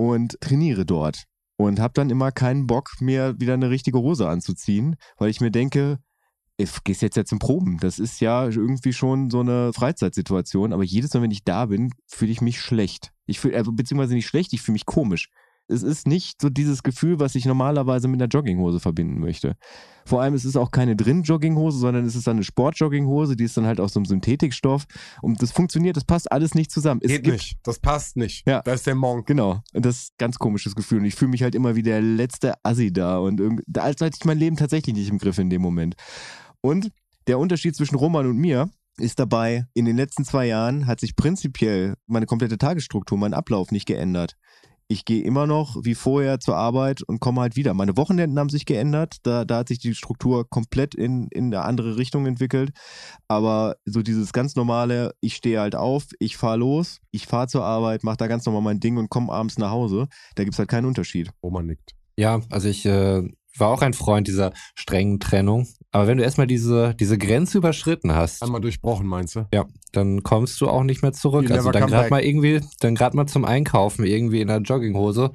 [0.02, 1.26] und trainiere dort.
[1.58, 5.52] Und habe dann immer keinen Bock, mir wieder eine richtige Hose anzuziehen, weil ich mir
[5.52, 6.00] denke,
[6.58, 7.78] ich gehst jetzt ja zum Proben.
[7.78, 10.74] Das ist ja irgendwie schon so eine Freizeitsituation.
[10.74, 13.12] Aber jedes Mal, wenn ich da bin, fühle ich mich schlecht.
[13.28, 15.30] Ich fühle, äh, beziehungsweise nicht schlecht, ich fühle mich komisch.
[15.72, 19.56] Es ist nicht so dieses Gefühl, was ich normalerweise mit einer Jogginghose verbinden möchte.
[20.06, 23.56] Vor allem, es ist auch keine Drin-Jogginghose, sondern es ist dann eine Sport-Jogginghose, die ist
[23.56, 24.86] dann halt aus so einem Synthetikstoff.
[25.22, 27.02] Und das funktioniert, das passt alles nicht zusammen.
[27.04, 27.58] Es Geht gibt- nicht.
[27.64, 28.48] Das passt nicht.
[28.48, 28.62] Ja.
[28.64, 29.28] Da ist der Monk.
[29.28, 29.62] Genau.
[29.74, 31.00] Und das ist ein ganz komisches Gefühl.
[31.00, 33.18] Und ich fühle mich halt immer wie der letzte Assi da.
[33.20, 35.96] Und irgendwie, da- als hätte ich mein Leben tatsächlich nicht im Griff in dem Moment.
[36.62, 36.90] Und
[37.28, 41.16] der Unterschied zwischen Roman und mir ist dabei, in den letzten zwei Jahren hat sich
[41.16, 44.36] prinzipiell meine komplette Tagesstruktur, mein Ablauf nicht geändert.
[44.92, 47.74] Ich gehe immer noch wie vorher zur Arbeit und komme halt wieder.
[47.74, 49.20] Meine Wochenenden haben sich geändert.
[49.24, 52.72] Da, da hat sich die Struktur komplett in, in eine andere Richtung entwickelt.
[53.30, 57.64] Aber so dieses ganz normale, ich stehe halt auf, ich fahre los, ich fahre zur
[57.64, 60.10] Arbeit, mache da ganz normal mein Ding und komme abends nach Hause.
[60.36, 61.32] Da gibt es halt keinen Unterschied.
[61.42, 61.92] Roman nickt.
[62.18, 63.24] Ja, also ich äh,
[63.58, 65.70] war auch ein Freund dieser strengen Trennung.
[65.94, 69.48] Aber wenn du erstmal diese, diese Grenze überschritten hast, Einmal durchbrochen, meinst du?
[69.54, 71.50] ja, dann kommst du auch nicht mehr zurück.
[71.50, 75.32] You Also dann gerade mal irgendwie, dann gerade mal zum Einkaufen irgendwie in der Jogginghose.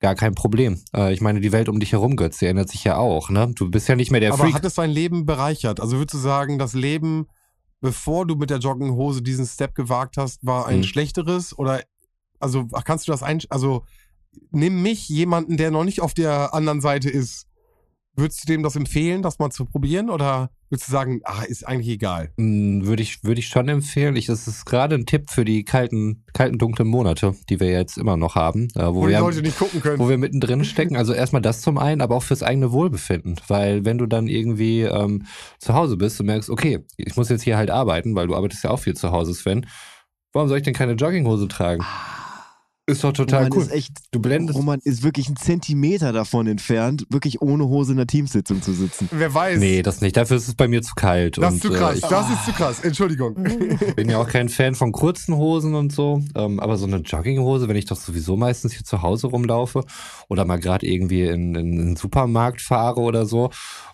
[0.00, 0.80] Gar kein Problem.
[0.94, 3.52] Äh, ich meine, die Welt um dich herum, Götz, die ändert sich ja auch, ne?
[3.54, 4.54] Du bist ja nicht mehr der Aber Freak.
[4.54, 5.80] hat es dein Leben bereichert?
[5.80, 7.26] Also würdest du sagen, das Leben,
[7.80, 10.84] bevor du mit der Jogginghose diesen Step gewagt hast, war ein Mhm.
[10.84, 11.58] schlechteres?
[11.58, 11.82] Oder
[12.38, 13.84] also kannst du das ein also
[14.50, 17.46] nimm mich, jemanden, der noch nicht auf der anderen Seite ist.
[18.16, 20.10] Würdest du dem das empfehlen, das mal zu probieren?
[20.10, 22.32] Oder würdest du sagen, ah, ist eigentlich egal?
[22.36, 24.16] Mm, Würde ich, würde ich schon empfehlen.
[24.16, 27.96] Ich, das ist gerade ein Tipp für die kalten, kalten, dunklen Monate, die wir jetzt
[27.96, 29.20] immer noch haben, äh, wo, wir,
[29.98, 30.96] wo wir mittendrin stecken.
[30.96, 33.36] Also erstmal das zum einen, aber auch fürs eigene Wohlbefinden.
[33.46, 35.26] Weil wenn du dann irgendwie ähm,
[35.58, 38.64] zu Hause bist und merkst, okay, ich muss jetzt hier halt arbeiten, weil du arbeitest
[38.64, 39.66] ja auch viel zu Hause, Sven.
[40.32, 41.84] Warum soll ich denn keine Jogginghose tragen?
[42.90, 43.64] Ist doch total Roman cool.
[43.64, 44.58] ist echt, Du blendest.
[44.58, 49.08] Roman ist wirklich einen Zentimeter davon entfernt, wirklich ohne Hose in der Teamsitzung zu sitzen.
[49.12, 49.58] Wer weiß.
[49.58, 50.16] Nee, das nicht.
[50.16, 51.38] Dafür ist es bei mir zu kalt.
[51.38, 51.94] das und, ist zu äh, krass.
[51.96, 52.80] ich das ist zu krass.
[52.80, 53.34] Entschuldigung.
[53.96, 56.22] bin ja auch kein Fan von kurzen Hosen und so.
[56.34, 59.84] Ähm, aber so eine Jogginghose, wenn ich doch sowieso meistens hier zu Hause rumlaufe
[60.28, 63.50] oder mal gerade irgendwie in, in einen Supermarkt fahre oder so,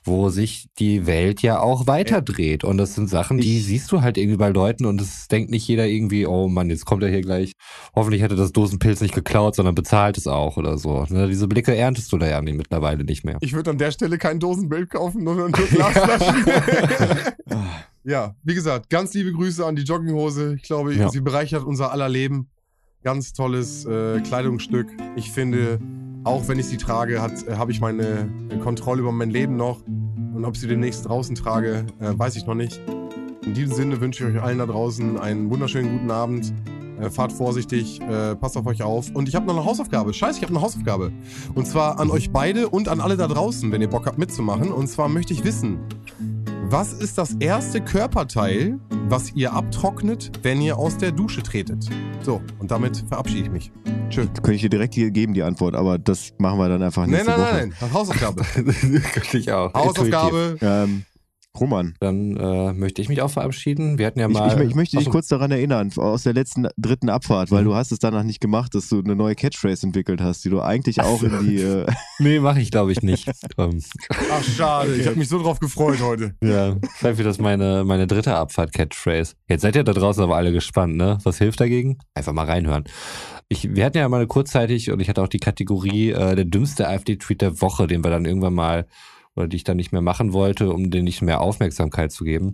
[0.06, 2.64] wo sich die Welt ja auch weiterdreht.
[2.64, 5.50] Und das sind Sachen, die Ich- siehst du halt irgendwie bei Leuten und es denkt
[5.50, 7.52] nicht jeder irgendwie, oh Mann, jetzt kommt er hier gleich.
[7.94, 11.04] Hoffentlich hätte das Dosenpilz nicht geklaut, sondern bezahlt es auch oder so.
[11.10, 13.36] Ne, diese Blicke erntest du da ja mittlerweile nicht mehr.
[13.40, 16.44] Ich würde an der Stelle kein Dosenbild kaufen, nur nur Glasflaschen.
[18.04, 20.54] ja, wie gesagt, ganz liebe Grüße an die Jogginghose.
[20.56, 21.08] Ich glaube, Ja.
[21.08, 22.48] sie bereichert unser aller Leben.
[23.02, 24.88] Ganz tolles äh, Kleidungsstück.
[25.14, 25.78] Ich finde,
[26.26, 29.80] auch wenn ich sie trage, äh, habe ich meine äh, Kontrolle über mein Leben noch.
[29.86, 32.80] Und ob ich sie demnächst draußen trage, äh, weiß ich noch nicht.
[33.44, 36.52] In diesem Sinne wünsche ich euch allen da draußen einen wunderschönen guten Abend.
[37.00, 39.10] Äh, fahrt vorsichtig, äh, passt auf euch auf.
[39.14, 40.12] Und ich habe noch eine Hausaufgabe.
[40.12, 41.12] Scheiße, ich habe eine Hausaufgabe.
[41.54, 44.72] Und zwar an euch beide und an alle da draußen, wenn ihr Bock habt mitzumachen.
[44.72, 45.78] Und zwar möchte ich wissen,
[46.70, 51.88] was ist das erste Körperteil, was ihr abtrocknet, wenn ihr aus der Dusche tretet?
[52.22, 53.72] So, und damit verabschiede ich mich.
[54.10, 54.26] Tschö.
[54.26, 57.10] Könnte ich dir direkt hier geben, die Antwort, aber das machen wir dann einfach Nein,
[57.10, 57.54] nächste nein, Woche.
[57.54, 57.92] nein, nein.
[57.92, 58.44] Hausaufgabe.
[59.32, 59.72] ich auch.
[59.74, 60.58] Hausaufgabe.
[60.60, 61.04] Ähm,
[61.60, 63.98] Roman, Dann äh, möchte ich mich auch verabschieden.
[63.98, 64.60] Wir hatten ja ich, mal.
[64.62, 67.68] ich, ich möchte dich kurz daran erinnern, aus der letzten dritten Abfahrt, weil Mhm.
[67.68, 70.60] du hast es danach nicht gemacht, dass du eine neue Catchphrase entwickelt hast, die du
[70.60, 71.56] eigentlich auch in die...
[71.66, 71.86] Äh,
[72.18, 73.28] Nee, mache ich glaube ich nicht.
[73.58, 73.80] ähm,
[74.32, 74.94] Ach, schade.
[74.96, 76.34] Ich habe mich so drauf gefreut heute.
[76.42, 79.34] ja, vielleicht wird das meine, meine dritte Abfahrt-Catchphrase.
[79.48, 81.18] Jetzt seid ihr da draußen aber alle gespannt, ne?
[81.24, 81.98] Was hilft dagegen?
[82.14, 82.84] Einfach mal reinhören.
[83.48, 86.88] Ich, wir hatten ja mal kurzzeitig und ich hatte auch die Kategorie äh, der dümmste
[86.88, 88.86] AfD-Tweet der Woche, den wir dann irgendwann mal
[89.36, 92.52] oder die ich dann nicht mehr machen wollte, um denen nicht mehr Aufmerksamkeit zu geben.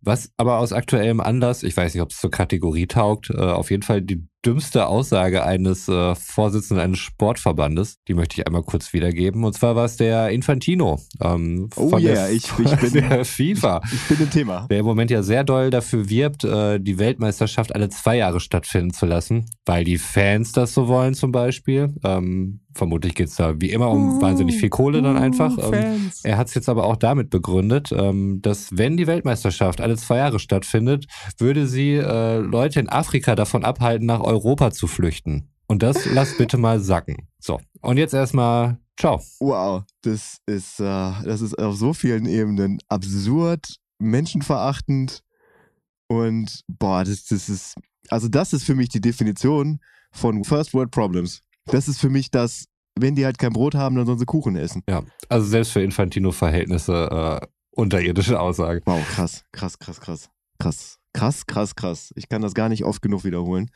[0.00, 3.70] Was aber aus aktuellem Anlass, ich weiß nicht, ob es zur Kategorie taugt, äh, auf
[3.70, 8.92] jeden Fall die dümmste Aussage eines äh, Vorsitzenden eines Sportverbandes, die möchte ich einmal kurz
[8.92, 9.42] wiedergeben.
[9.44, 13.24] Und zwar war es der Infantino ähm, Oh von yeah, der, ich- ich bin- der
[13.24, 14.66] FIFA, ich bin im Thema.
[14.70, 18.92] der im Moment ja sehr doll dafür wirbt, äh, die Weltmeisterschaft alle zwei Jahre stattfinden
[18.92, 21.92] zu lassen, weil die Fans das so wollen zum Beispiel.
[22.04, 25.56] Ähm, vermutlich geht's da wie immer um wahnsinnig viel Kohle dann einfach.
[25.56, 26.20] Ähm, Fans.
[26.24, 30.18] er hat es jetzt aber auch damit begründet, ähm, dass wenn die Weltmeisterschaft alle zwei
[30.18, 31.06] Jahre stattfindet,
[31.38, 35.48] würde sie äh, Leute in Afrika davon abhalten, nach Europa zu flüchten.
[35.68, 37.28] Und das lasst bitte mal sacken.
[37.38, 39.20] So, und jetzt erstmal ciao.
[39.40, 45.22] Wow, das ist, äh, das ist auf so vielen Ebenen absurd, menschenverachtend
[46.08, 47.74] und boah, das, das ist,
[48.08, 49.80] also das ist für mich die Definition
[50.12, 51.42] von First World Problems.
[51.66, 52.66] Das ist für mich das,
[52.98, 54.82] wenn die halt kein Brot haben, dann sollen sie Kuchen essen.
[54.88, 58.82] Ja, also selbst für Infantino-Verhältnisse äh, unterirdische Aussage.
[58.86, 60.30] Wow, krass, krass, krass, krass.
[60.58, 62.12] Krass, krass, krass, krass.
[62.16, 63.70] Ich kann das gar nicht oft genug wiederholen.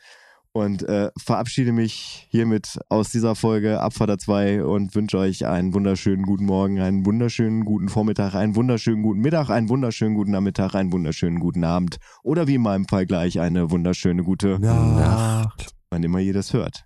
[0.53, 6.23] Und äh, verabschiede mich hiermit aus dieser Folge Abfahrter 2 und wünsche euch einen wunderschönen
[6.23, 10.91] guten Morgen, einen wunderschönen guten Vormittag, einen wunderschönen guten Mittag, einen wunderschönen guten Nachmittag, einen
[10.91, 15.73] wunderschönen guten Abend oder wie in meinem Fall gleich eine wunderschöne gute Nacht.
[15.89, 16.83] wann immer ihr das hört.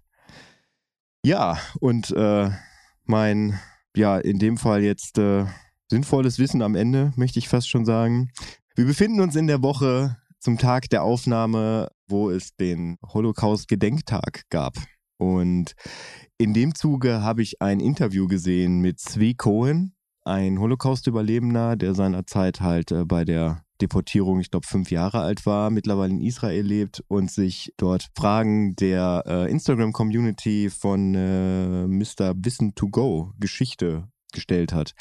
[1.25, 2.51] Ja, und äh,
[3.05, 3.59] mein,
[3.95, 5.45] ja, in dem Fall jetzt äh,
[5.89, 8.29] sinnvolles Wissen am Ende, möchte ich fast schon sagen.
[8.75, 14.75] Wir befinden uns in der Woche zum Tag der Aufnahme, wo es den Holocaust-Gedenktag gab.
[15.17, 15.73] Und
[16.37, 19.95] in dem Zuge habe ich ein Interview gesehen mit Zvi Cohen,
[20.25, 25.69] ein Holocaust-Überlebender, der seinerzeit halt äh, bei der Deportierung, ich glaube, fünf Jahre alt war,
[25.69, 32.33] mittlerweile in Israel lebt und sich dort Fragen der äh, Instagram-Community von äh, Mr.
[32.37, 34.93] Wissen to Go Geschichte gestellt hat.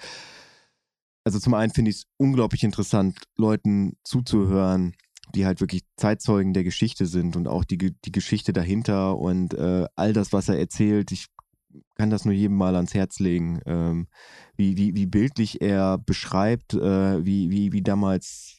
[1.25, 4.95] Also zum einen finde ich es unglaublich interessant, Leuten zuzuhören,
[5.35, 9.87] die halt wirklich Zeitzeugen der Geschichte sind und auch die, die Geschichte dahinter und äh,
[9.97, 11.13] all das, was er erzählt.
[11.13, 11.27] Ich
[11.97, 14.07] kann das nur jedem mal ans Herz legen, ähm,
[14.57, 18.54] wie, wie, wie bildlich er beschreibt, äh, wie, wie, wie damals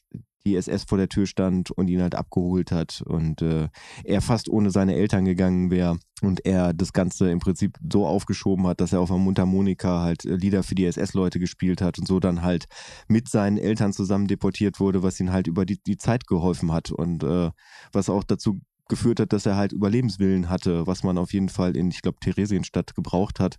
[0.46, 3.70] die SS vor der Tür stand und ihn halt abgeholt hat und äh,
[4.04, 8.68] er fast ohne seine Eltern gegangen wäre und er das Ganze im Prinzip so aufgeschoben
[8.68, 12.08] hat, dass er auf der Mundharmonika halt äh, Lieder für die SS-Leute gespielt hat und
[12.08, 12.66] so dann halt
[13.08, 16.91] mit seinen Eltern zusammen deportiert wurde, was ihn halt über die, die Zeit geholfen hat
[16.91, 17.50] und äh,
[17.91, 21.76] was auch dazu geführt hat, dass er halt Überlebenswillen hatte, was man auf jeden Fall
[21.76, 23.58] in, ich glaube, Theresienstadt gebraucht hat.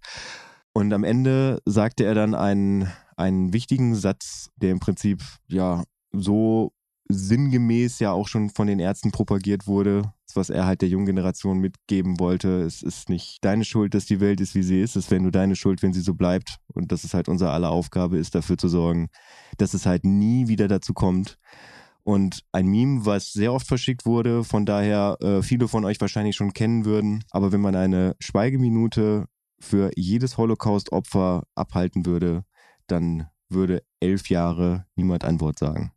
[0.72, 5.82] Und am Ende sagte er dann einen, einen wichtigen Satz, der im Prinzip ja
[6.12, 6.72] so
[7.09, 11.59] sinngemäß ja auch schon von den Ärzten propagiert wurde, was er halt der jungen Generation
[11.59, 12.62] mitgeben wollte.
[12.62, 14.96] Es ist nicht deine Schuld, dass die Welt ist, wie sie ist.
[14.96, 16.59] Es wäre nur deine Schuld, wenn sie so bleibt.
[16.72, 19.09] Und dass es halt unsere aller Aufgabe ist, dafür zu sorgen,
[19.57, 21.38] dass es halt nie wieder dazu kommt.
[22.02, 26.36] Und ein Meme, was sehr oft verschickt wurde, von daher äh, viele von euch wahrscheinlich
[26.36, 27.24] schon kennen würden.
[27.30, 29.26] Aber wenn man eine Schweigeminute
[29.59, 32.44] für jedes Holocaust-Opfer abhalten würde,
[32.86, 35.92] dann würde elf Jahre niemand ein Wort sagen.